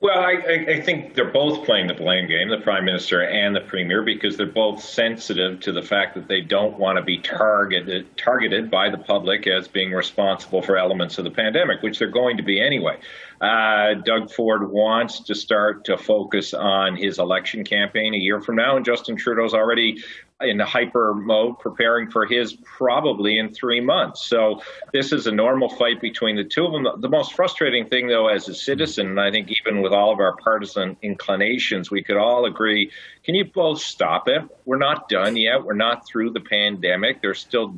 Well, 0.00 0.18
I, 0.18 0.66
I, 0.68 0.80
think 0.82 1.14
they're 1.14 1.32
both 1.32 1.64
playing 1.64 1.86
the 1.86 1.94
blame 1.94 2.28
game, 2.28 2.50
the 2.50 2.58
prime 2.58 2.84
minister 2.84 3.22
and 3.22 3.56
the 3.56 3.60
premier, 3.60 4.02
because 4.02 4.36
they're 4.36 4.44
both 4.44 4.82
sensitive 4.82 5.60
to 5.60 5.72
the 5.72 5.82
fact 5.82 6.14
that 6.16 6.28
they 6.28 6.42
don't 6.42 6.78
want 6.78 6.98
to 6.98 7.02
be 7.02 7.18
targeted 7.18 8.14
targeted 8.18 8.70
by 8.70 8.90
the 8.90 8.98
public 8.98 9.46
as 9.46 9.66
being 9.66 9.92
responsible 9.92 10.60
for 10.60 10.76
elements 10.76 11.16
of 11.16 11.24
the 11.24 11.30
pandemic, 11.30 11.80
which 11.82 11.98
they're 11.98 12.08
going 12.08 12.36
to 12.36 12.42
be 12.42 12.60
anyway. 12.60 12.98
Uh, 13.40 13.94
Doug 13.94 14.30
Ford 14.30 14.70
wants 14.70 15.20
to 15.20 15.34
start 15.34 15.84
to 15.86 15.96
focus 15.96 16.52
on 16.54 16.96
his 16.96 17.18
election 17.18 17.64
campaign 17.64 18.14
a 18.14 18.18
year 18.18 18.40
from 18.40 18.56
now, 18.56 18.76
and 18.76 18.84
Justin 18.84 19.16
Trudeau's 19.16 19.54
already 19.54 20.02
in 20.46 20.58
hyper 20.60 21.14
mode, 21.14 21.58
preparing 21.58 22.10
for 22.10 22.26
his 22.26 22.54
probably 22.62 23.38
in 23.38 23.52
three 23.52 23.80
months. 23.80 24.26
So 24.26 24.62
this 24.92 25.12
is 25.12 25.26
a 25.26 25.32
normal 25.32 25.68
fight 25.68 26.00
between 26.00 26.36
the 26.36 26.44
two 26.44 26.66
of 26.66 26.72
them. 26.72 27.00
The 27.00 27.08
most 27.08 27.34
frustrating 27.34 27.86
thing, 27.86 28.08
though, 28.08 28.28
as 28.28 28.48
a 28.48 28.54
citizen, 28.54 29.08
and 29.08 29.20
I 29.20 29.30
think 29.30 29.50
even 29.50 29.82
with 29.82 29.92
all 29.92 30.12
of 30.12 30.20
our 30.20 30.36
partisan 30.36 30.96
inclinations, 31.02 31.90
we 31.90 32.02
could 32.02 32.16
all 32.16 32.46
agree 32.46 32.90
can 33.24 33.34
you 33.34 33.46
both 33.46 33.80
stop 33.80 34.28
it? 34.28 34.42
We're 34.66 34.76
not 34.76 35.08
done 35.08 35.38
yet. 35.38 35.64
We're 35.64 35.72
not 35.72 36.06
through 36.06 36.32
the 36.32 36.40
pandemic. 36.40 37.22
There's 37.22 37.40
still 37.40 37.74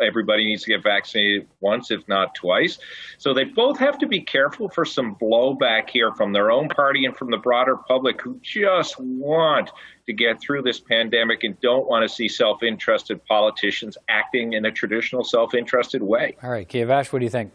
everybody 0.00 0.44
needs 0.44 0.64
to 0.64 0.70
get 0.70 0.82
vaccinated 0.82 1.48
once, 1.60 1.90
if 1.90 2.06
not 2.06 2.34
twice. 2.34 2.78
So 3.16 3.32
they 3.32 3.44
both 3.44 3.78
have 3.78 3.98
to 4.00 4.06
be 4.06 4.20
careful 4.20 4.68
for 4.68 4.84
some 4.84 5.16
blowback 5.16 5.88
here 5.88 6.12
from 6.12 6.34
their 6.34 6.50
own 6.50 6.68
party 6.68 7.06
and 7.06 7.16
from 7.16 7.30
the 7.30 7.38
broader 7.38 7.78
public 7.78 8.20
who 8.20 8.38
just 8.42 9.00
want 9.00 9.70
to 10.10 10.24
get 10.24 10.40
through 10.40 10.62
this 10.62 10.80
pandemic 10.80 11.44
and 11.44 11.60
don't 11.60 11.88
want 11.88 12.08
to 12.08 12.08
see 12.08 12.28
self-interested 12.28 13.24
politicians 13.26 13.96
acting 14.08 14.52
in 14.54 14.64
a 14.64 14.72
traditional 14.72 15.22
self-interested 15.22 16.02
way. 16.02 16.36
All 16.42 16.50
right, 16.50 16.68
Kiavash, 16.68 17.12
what 17.12 17.20
do 17.20 17.24
you 17.24 17.30
think? 17.30 17.52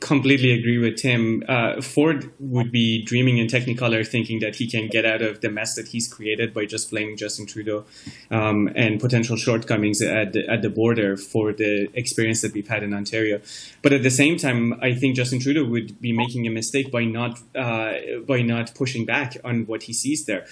completely 0.00 0.52
agree 0.52 0.78
with 0.78 0.96
Tim. 0.96 1.42
Uh, 1.48 1.80
Ford 1.80 2.32
would 2.38 2.70
be 2.70 3.02
dreaming 3.02 3.38
in 3.38 3.48
Technicolor, 3.48 4.06
thinking 4.06 4.38
that 4.40 4.56
he 4.56 4.70
can 4.70 4.88
get 4.88 5.04
out 5.04 5.22
of 5.22 5.40
the 5.40 5.50
mess 5.50 5.74
that 5.74 5.88
he's 5.88 6.06
created 6.06 6.54
by 6.54 6.66
just 6.66 6.90
blaming 6.90 7.16
Justin 7.16 7.46
Trudeau 7.46 7.84
um, 8.30 8.68
and 8.76 9.00
potential 9.00 9.36
shortcomings 9.36 10.00
at 10.00 10.32
the, 10.32 10.48
at 10.48 10.62
the 10.62 10.70
border 10.70 11.16
for 11.16 11.52
the 11.52 11.88
experience 11.94 12.42
that 12.42 12.52
we've 12.52 12.68
had 12.68 12.84
in 12.84 12.94
Ontario. 12.94 13.40
But 13.82 13.92
at 13.92 14.02
the 14.04 14.10
same 14.10 14.36
time, 14.36 14.78
I 14.80 14.94
think 14.94 15.16
Justin 15.16 15.40
Trudeau 15.40 15.64
would 15.64 16.00
be 16.00 16.12
making 16.12 16.46
a 16.46 16.50
mistake 16.50 16.92
by 16.92 17.04
not 17.04 17.40
uh, 17.54 17.94
by 18.26 18.42
not 18.42 18.74
pushing 18.74 19.04
back 19.04 19.36
on 19.44 19.66
what 19.66 19.84
he 19.84 19.92
sees 19.92 20.26
there 20.26 20.46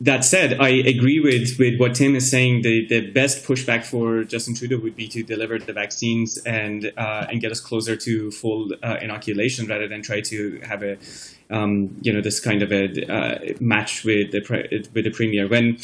that 0.00 0.24
said, 0.24 0.58
I 0.58 0.70
agree 0.70 1.20
with, 1.20 1.58
with 1.58 1.78
what 1.78 1.94
Tim 1.94 2.16
is 2.16 2.30
saying. 2.30 2.62
The, 2.62 2.86
the 2.86 3.10
best 3.10 3.44
pushback 3.44 3.84
for 3.84 4.24
Justin 4.24 4.54
Trudeau 4.54 4.78
would 4.78 4.96
be 4.96 5.06
to 5.08 5.22
deliver 5.22 5.58
the 5.58 5.74
vaccines 5.74 6.38
and 6.38 6.92
uh, 6.96 7.26
and 7.30 7.42
get 7.42 7.52
us 7.52 7.60
closer 7.60 7.94
to 7.94 8.30
full 8.30 8.72
uh, 8.82 8.96
inoculation 9.02 9.66
rather 9.66 9.86
than 9.86 10.00
try 10.00 10.22
to 10.22 10.60
have 10.60 10.82
a 10.82 10.96
um, 11.50 11.96
you 12.00 12.12
know 12.12 12.22
this 12.22 12.40
kind 12.40 12.62
of 12.62 12.72
a 12.72 13.12
uh, 13.12 13.38
match 13.60 14.02
with 14.02 14.32
the 14.32 14.40
pre- 14.40 14.68
with 14.94 15.04
the 15.04 15.10
premier. 15.10 15.46
When 15.46 15.78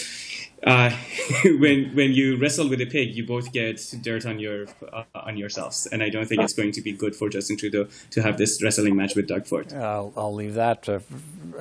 uh, 0.66 0.90
when 1.44 1.94
when 1.94 2.12
you 2.12 2.36
wrestle 2.36 2.68
with 2.68 2.80
a 2.80 2.86
pig, 2.86 3.14
you 3.14 3.26
both 3.26 3.52
get 3.52 3.94
dirt 4.00 4.24
on 4.24 4.38
your 4.38 4.66
uh, 4.92 5.04
on 5.14 5.36
yourselves, 5.36 5.86
and 5.92 6.02
I 6.02 6.08
don't 6.08 6.26
think 6.26 6.40
it's 6.40 6.54
going 6.54 6.72
to 6.72 6.80
be 6.80 6.92
good 6.92 7.14
for 7.14 7.28
Justin 7.28 7.56
Trudeau 7.56 7.88
to 8.10 8.22
have 8.22 8.38
this 8.38 8.62
wrestling 8.62 8.96
match 8.96 9.14
with 9.14 9.26
Doug 9.26 9.46
Ford. 9.46 9.72
I'll, 9.72 10.12
I'll 10.16 10.34
leave 10.34 10.54
that 10.54 10.88
uh, 10.88 11.00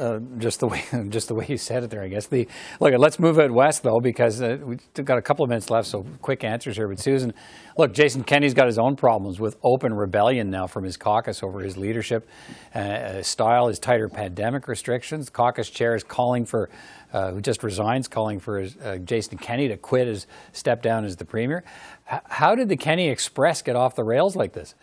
uh, 0.02 0.20
just 0.40 0.60
the 0.60 0.68
way 0.74 0.84
just 1.10 1.28
the 1.28 1.36
way 1.36 1.46
you 1.48 1.58
said 1.58 1.84
it 1.84 1.90
there. 1.90 2.02
I 2.02 2.08
guess 2.08 2.28
the 2.28 2.48
look. 2.80 2.94
Let's 2.98 3.20
move 3.20 3.40
it 3.40 3.52
west 3.52 3.84
though, 3.84 4.00
because 4.00 4.42
uh, 4.42 4.58
we've 4.64 4.82
got 4.94 5.18
a 5.18 5.22
couple 5.22 5.44
of 5.44 5.50
minutes 5.50 5.70
left. 5.70 5.88
So 5.88 6.06
quick 6.22 6.44
answers 6.44 6.76
here. 6.76 6.88
But 6.88 7.00
Susan, 7.00 7.34
look, 7.78 7.94
Jason 7.94 8.24
Kenney's 8.24 8.54
got 8.54 8.66
his 8.66 8.80
own 8.80 8.96
problems 8.96 9.40
with 9.40 9.58
open 9.64 9.94
rebellion 9.94 10.50
now 10.50 10.68
from 10.68 10.84
his 10.84 10.98
caucus 10.98 11.44
over 11.44 11.60
his 11.62 11.78
leadership 11.78 12.28
uh, 12.74 13.22
style, 13.22 13.68
his 13.68 13.80
tighter 13.80 14.10
pandemic 14.10 14.68
restrictions. 14.68 15.30
Caucus 15.30 15.70
chair 15.70 15.96
is 15.96 16.04
calling 16.04 16.46
for 16.46 16.70
uh, 17.14 17.32
who 17.32 17.42
just 17.42 17.62
resigns, 17.64 18.08
calling 18.08 18.40
for 18.40 18.60
his, 18.60 18.78
uh, 18.78 18.98
Jason 18.98 19.38
Kenney 19.38 19.68
to 19.68 19.78
quit 19.78 20.08
his 20.08 20.28
step 20.54 20.82
down 20.82 21.04
as 21.04 21.18
the 21.18 21.26
premier. 21.26 21.64
H- 22.12 22.22
how 22.26 22.56
did 22.56 22.70
the 22.70 22.78
Kenney 22.78 23.10
Express 23.10 23.62
get 23.62 23.76
off 23.76 23.96
the 23.96 24.04
rails 24.04 24.36
like 24.36 24.54
this? 24.54 24.76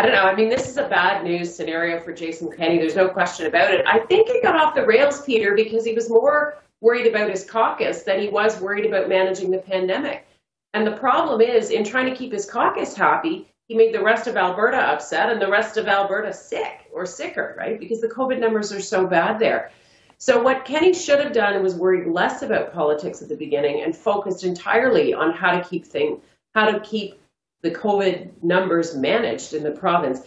I 0.00 0.02
don't 0.02 0.12
know. 0.12 0.24
I 0.24 0.34
mean, 0.34 0.48
this 0.48 0.66
is 0.66 0.78
a 0.78 0.88
bad 0.88 1.24
news 1.24 1.54
scenario 1.54 2.00
for 2.00 2.14
Jason 2.14 2.50
Kenney. 2.50 2.78
There's 2.78 2.96
no 2.96 3.10
question 3.10 3.44
about 3.44 3.74
it. 3.74 3.84
I 3.86 3.98
think 3.98 4.30
it 4.30 4.42
got 4.42 4.56
off 4.56 4.74
the 4.74 4.86
rails, 4.86 5.20
Peter, 5.26 5.54
because 5.54 5.84
he 5.84 5.92
was 5.92 6.08
more 6.08 6.56
worried 6.80 7.06
about 7.06 7.28
his 7.28 7.44
caucus 7.44 8.02
than 8.02 8.18
he 8.18 8.30
was 8.30 8.62
worried 8.62 8.86
about 8.86 9.10
managing 9.10 9.50
the 9.50 9.58
pandemic. 9.58 10.26
And 10.72 10.86
the 10.86 10.96
problem 10.96 11.42
is, 11.42 11.68
in 11.68 11.84
trying 11.84 12.08
to 12.08 12.16
keep 12.16 12.32
his 12.32 12.50
caucus 12.50 12.94
happy, 12.94 13.46
he 13.68 13.74
made 13.74 13.92
the 13.92 14.02
rest 14.02 14.26
of 14.26 14.38
Alberta 14.38 14.78
upset 14.78 15.30
and 15.30 15.38
the 15.38 15.50
rest 15.50 15.76
of 15.76 15.86
Alberta 15.86 16.32
sick 16.32 16.88
or 16.90 17.04
sicker, 17.04 17.54
right? 17.58 17.78
Because 17.78 18.00
the 18.00 18.08
COVID 18.08 18.38
numbers 18.38 18.72
are 18.72 18.80
so 18.80 19.06
bad 19.06 19.38
there. 19.38 19.70
So 20.16 20.42
what 20.42 20.64
Kenney 20.64 20.94
should 20.94 21.22
have 21.22 21.34
done 21.34 21.62
was 21.62 21.74
worried 21.74 22.06
less 22.06 22.40
about 22.40 22.72
politics 22.72 23.20
at 23.20 23.28
the 23.28 23.36
beginning 23.36 23.82
and 23.82 23.94
focused 23.94 24.44
entirely 24.44 25.12
on 25.12 25.34
how 25.34 25.50
to 25.60 25.68
keep 25.68 25.84
things, 25.84 26.22
how 26.54 26.70
to 26.70 26.80
keep 26.80 27.20
the 27.62 27.70
COVID 27.70 28.42
numbers 28.42 28.96
managed 28.96 29.54
in 29.54 29.62
the 29.62 29.70
province. 29.70 30.20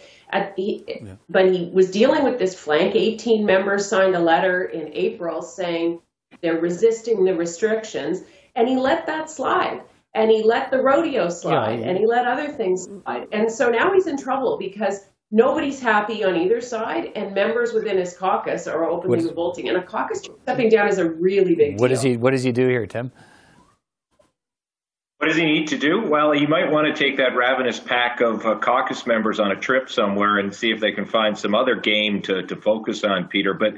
He, 0.56 0.84
yeah. 0.86 1.14
But 1.28 1.52
he 1.52 1.70
was 1.72 1.90
dealing 1.90 2.24
with 2.24 2.38
this 2.38 2.54
flank. 2.54 2.94
18 2.94 3.44
members 3.46 3.88
signed 3.88 4.16
a 4.16 4.20
letter 4.20 4.64
in 4.64 4.92
April 4.92 5.42
saying 5.42 6.00
they're 6.42 6.60
resisting 6.60 7.24
the 7.24 7.34
restrictions, 7.34 8.22
and 8.56 8.68
he 8.68 8.76
let 8.76 9.06
that 9.06 9.30
slide. 9.30 9.82
And 10.16 10.30
he 10.30 10.44
let 10.44 10.70
the 10.70 10.80
rodeo 10.80 11.28
slide, 11.28 11.80
yeah, 11.80 11.88
and 11.88 11.98
he 11.98 12.06
let 12.06 12.24
other 12.24 12.52
things 12.52 12.84
slide. 12.84 13.26
And 13.32 13.50
so 13.50 13.68
now 13.68 13.92
he's 13.92 14.06
in 14.06 14.16
trouble 14.16 14.56
because 14.58 15.00
nobody's 15.32 15.80
happy 15.80 16.22
on 16.22 16.36
either 16.36 16.60
side, 16.60 17.10
and 17.16 17.34
members 17.34 17.72
within 17.72 17.98
his 17.98 18.16
caucus 18.16 18.68
are 18.68 18.84
openly 18.84 19.24
revolting. 19.24 19.68
And 19.68 19.76
a 19.76 19.82
caucus 19.82 20.22
stepping 20.42 20.68
down 20.68 20.86
is 20.86 20.98
a 20.98 21.10
really 21.10 21.56
big 21.56 21.80
what 21.80 21.88
deal. 21.88 21.96
Does 21.96 22.02
he, 22.02 22.16
what 22.16 22.30
does 22.30 22.44
he 22.44 22.52
do 22.52 22.68
here, 22.68 22.86
Tim? 22.86 23.10
What 25.18 25.28
does 25.28 25.36
he 25.36 25.44
need 25.44 25.68
to 25.68 25.78
do? 25.78 26.02
Well, 26.02 26.32
he 26.32 26.44
might 26.44 26.70
want 26.70 26.88
to 26.88 26.92
take 26.92 27.18
that 27.18 27.36
ravenous 27.36 27.78
pack 27.78 28.20
of 28.20 28.44
uh, 28.44 28.56
caucus 28.56 29.06
members 29.06 29.38
on 29.38 29.52
a 29.52 29.56
trip 29.56 29.88
somewhere 29.88 30.38
and 30.38 30.54
see 30.54 30.70
if 30.70 30.80
they 30.80 30.92
can 30.92 31.06
find 31.06 31.38
some 31.38 31.54
other 31.54 31.76
game 31.76 32.20
to, 32.22 32.42
to 32.42 32.56
focus 32.56 33.04
on, 33.04 33.28
Peter. 33.28 33.54
But 33.54 33.74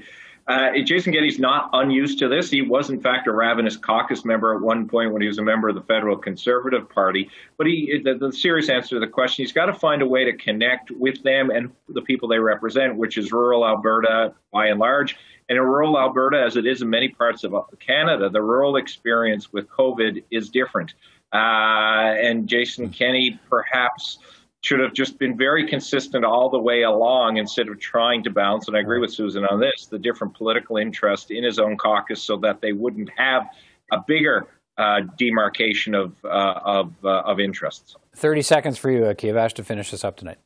uh, 0.49 0.71
Jason 0.85 1.13
Kenney's 1.13 1.39
not 1.39 1.71
unused 1.73 2.21
to 2.21 2.29
this. 2.29 2.51
He 2.51 2.63
was, 2.63 2.89
in 2.89 3.01
fact, 3.01 3.27
a 3.27 3.33
ravenous 3.33 3.77
caucus 3.77 4.25
member 4.25 4.55
at 4.55 4.63
one 4.63 4.89
point 4.89 5.13
when 5.13 5.21
he 5.21 5.29
was 5.29 5.39
a 5.39 5.43
member 5.43 5.69
of 5.69 5.75
the 5.75 5.83
federal 5.83 6.17
Conservative 6.17 6.89
Party. 6.89 7.29
But 7.59 7.67
he, 7.67 8.01
the, 8.03 8.15
the 8.15 8.33
serious 8.33 8.69
answer 8.69 8.97
to 8.97 9.01
the 9.01 9.11
question, 9.11 9.45
he's 9.45 9.53
got 9.53 9.67
to 9.67 9.75
find 9.75 10.03
a 10.03 10.07
way 10.07 10.25
to 10.25 10.37
connect 10.37 10.91
with 10.91 11.23
them 11.23 11.51
and 11.51 11.73
the 11.89 12.03
people 12.03 12.29
they 12.29 12.39
represent, 12.39 12.97
which 12.97 13.19
is 13.19 13.33
rural 13.33 13.67
Alberta 13.67 14.35
by 14.53 14.69
and 14.69 14.79
large. 14.79 15.17
And 15.49 15.59
in 15.59 15.65
rural 15.65 15.99
Alberta, 15.99 16.41
as 16.41 16.57
it 16.57 16.67
is 16.67 16.81
in 16.81 16.91
many 16.91 17.09
parts 17.09 17.45
of 17.45 17.55
Canada, 17.79 18.29
the 18.31 18.43
rural 18.43 18.77
experience 18.77 19.53
with 19.53 19.69
COVID 19.69 20.25
is 20.31 20.49
different. 20.49 20.95
Uh, 21.33 22.15
and 22.21 22.49
Jason 22.49 22.91
Kenney 22.91 23.39
perhaps 23.49 24.19
should 24.63 24.81
have 24.81 24.93
just 24.93 25.19
been 25.19 25.37
very 25.37 25.67
consistent 25.67 26.25
all 26.25 26.51
the 26.51 26.59
way 26.59 26.83
along 26.83 27.37
instead 27.37 27.69
of 27.69 27.79
trying 27.79 28.23
to 28.25 28.31
bounce. 28.31 28.67
And 28.69 28.77
I 28.77 28.81
agree 28.81 28.99
with 28.99 29.13
Susan 29.13 29.45
on 29.45 29.61
this 29.61 29.87
the 29.87 29.99
different 29.99 30.35
political 30.35 30.77
interest 30.77 31.31
in 31.31 31.45
his 31.45 31.59
own 31.59 31.77
caucus 31.77 32.23
so 32.23 32.37
that 32.39 32.61
they 32.61 32.73
wouldn't 32.73 33.11
have 33.17 33.47
a 33.93 33.99
bigger 34.07 34.49
uh, 34.79 35.01
demarcation 35.17 35.95
of, 35.95 36.13
uh, 36.25 36.61
of, 36.65 36.93
uh, 37.05 37.21
of 37.21 37.41
interests. 37.41 37.97
30 38.15 38.43
seconds 38.43 38.79
for 38.79 38.91
you, 38.91 39.07
uh, 39.07 39.15
Kiavash, 39.15 39.53
to 39.55 39.65
finish 39.65 39.91
this 39.91 40.05
up 40.05 40.17
tonight. 40.17 40.39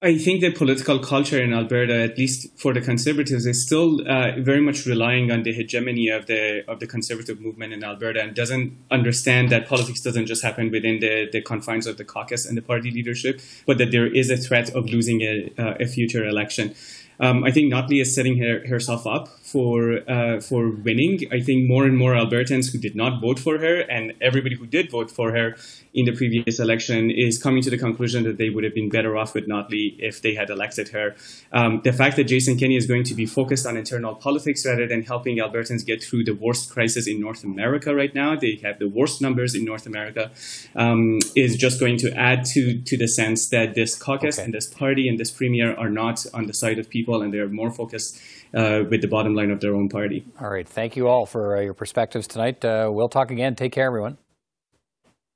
I 0.00 0.16
think 0.16 0.42
the 0.42 0.52
political 0.52 1.00
culture 1.00 1.42
in 1.42 1.52
Alberta, 1.52 1.92
at 1.92 2.16
least 2.16 2.56
for 2.56 2.72
the 2.72 2.80
Conservatives, 2.80 3.46
is 3.46 3.66
still 3.66 4.00
uh, 4.08 4.38
very 4.38 4.60
much 4.60 4.86
relying 4.86 5.32
on 5.32 5.42
the 5.42 5.52
hegemony 5.52 6.08
of 6.08 6.26
the 6.26 6.62
of 6.70 6.78
the 6.78 6.86
Conservative 6.86 7.40
movement 7.40 7.72
in 7.72 7.82
Alberta, 7.82 8.22
and 8.22 8.32
doesn't 8.32 8.76
understand 8.92 9.50
that 9.50 9.66
politics 9.66 10.00
doesn't 10.00 10.26
just 10.26 10.44
happen 10.44 10.70
within 10.70 11.00
the, 11.00 11.28
the 11.32 11.42
confines 11.42 11.88
of 11.88 11.96
the 11.96 12.04
caucus 12.04 12.46
and 12.46 12.56
the 12.56 12.62
party 12.62 12.92
leadership, 12.92 13.40
but 13.66 13.78
that 13.78 13.90
there 13.90 14.06
is 14.06 14.30
a 14.30 14.36
threat 14.36 14.70
of 14.70 14.86
losing 14.88 15.22
a, 15.22 15.52
uh, 15.58 15.74
a 15.80 15.86
future 15.86 16.24
election. 16.24 16.76
Um, 17.18 17.42
I 17.42 17.50
think 17.50 17.72
Notley 17.72 18.00
is 18.00 18.14
setting 18.14 18.38
her, 18.38 18.64
herself 18.68 19.04
up 19.04 19.28
for 19.52 20.00
uh, 20.08 20.40
for 20.40 20.70
winning. 20.70 21.24
I 21.32 21.40
think 21.40 21.68
more 21.68 21.84
and 21.84 21.96
more 21.96 22.12
Albertans 22.12 22.70
who 22.72 22.78
did 22.78 22.94
not 22.94 23.20
vote 23.20 23.38
for 23.38 23.58
her, 23.58 23.80
and 23.80 24.12
everybody 24.20 24.56
who 24.56 24.66
did 24.66 24.90
vote 24.90 25.10
for 25.10 25.32
her 25.32 25.56
in 25.94 26.04
the 26.04 26.12
previous 26.12 26.60
election, 26.60 27.10
is 27.10 27.42
coming 27.42 27.62
to 27.62 27.70
the 27.70 27.78
conclusion 27.78 28.24
that 28.24 28.36
they 28.36 28.50
would 28.50 28.64
have 28.64 28.74
been 28.74 28.88
better 28.88 29.16
off 29.16 29.34
with 29.34 29.48
Notley 29.48 29.96
if 29.98 30.22
they 30.22 30.34
had 30.34 30.50
elected 30.50 30.88
her. 30.88 31.16
Um, 31.52 31.80
the 31.82 31.92
fact 31.92 32.16
that 32.16 32.24
Jason 32.24 32.58
Kenney 32.58 32.76
is 32.76 32.86
going 32.86 33.04
to 33.04 33.14
be 33.14 33.26
focused 33.26 33.66
on 33.66 33.76
internal 33.76 34.14
politics 34.14 34.64
rather 34.66 34.86
than 34.86 35.02
helping 35.02 35.38
Albertans 35.38 35.84
get 35.84 36.02
through 36.04 36.24
the 36.24 36.34
worst 36.34 36.70
crisis 36.70 37.08
in 37.08 37.20
North 37.20 37.42
America 37.42 37.94
right 37.94 38.14
now, 38.14 38.36
they 38.36 38.60
have 38.62 38.78
the 38.78 38.88
worst 38.88 39.20
numbers 39.20 39.54
in 39.54 39.64
North 39.64 39.86
America, 39.86 40.30
um, 40.76 41.18
is 41.34 41.56
just 41.56 41.80
going 41.80 41.96
to 41.98 42.12
add 42.12 42.44
to 42.44 42.80
to 42.82 42.96
the 42.96 43.08
sense 43.08 43.48
that 43.48 43.74
this 43.74 43.96
caucus 43.96 44.38
okay. 44.38 44.44
and 44.44 44.54
this 44.54 44.66
party 44.66 45.08
and 45.08 45.18
this 45.18 45.30
premier 45.30 45.74
are 45.74 45.90
not 45.90 46.24
on 46.32 46.46
the 46.46 46.54
side 46.54 46.78
of 46.78 46.88
people 46.88 47.08
people 47.08 47.22
and 47.22 47.32
they're 47.32 47.48
more 47.48 47.70
focused 47.70 48.20
uh, 48.54 48.82
with 48.90 49.00
the 49.02 49.08
bottom 49.08 49.34
line 49.38 49.50
of 49.50 49.60
their 49.60 49.74
own 49.74 49.88
party. 49.88 50.24
All 50.40 50.50
right. 50.50 50.68
Thank 50.68 50.96
you 50.96 51.08
all 51.08 51.26
for 51.26 51.56
uh, 51.56 51.60
your 51.60 51.74
perspectives 51.74 52.26
tonight. 52.26 52.64
Uh, 52.64 52.90
we'll 52.92 53.08
talk 53.08 53.30
again. 53.30 53.54
Take 53.54 53.72
care, 53.72 53.86
everyone. 53.86 54.18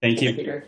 Thank 0.01 0.21
you. 0.21 0.63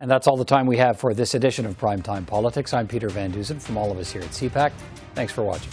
And 0.00 0.10
that's 0.10 0.26
all 0.26 0.36
the 0.36 0.44
time 0.44 0.66
we 0.66 0.76
have 0.76 0.98
for 0.98 1.14
this 1.14 1.34
edition 1.34 1.64
of 1.64 1.78
Primetime 1.78 2.26
Politics. 2.26 2.74
I'm 2.74 2.86
Peter 2.86 3.08
Van 3.08 3.30
Dusen 3.30 3.60
from 3.60 3.78
all 3.78 3.90
of 3.90 3.98
us 3.98 4.10
here 4.10 4.22
at 4.22 4.28
CPAC. 4.28 4.72
Thanks 5.14 5.32
for 5.32 5.42
watching. 5.42 5.70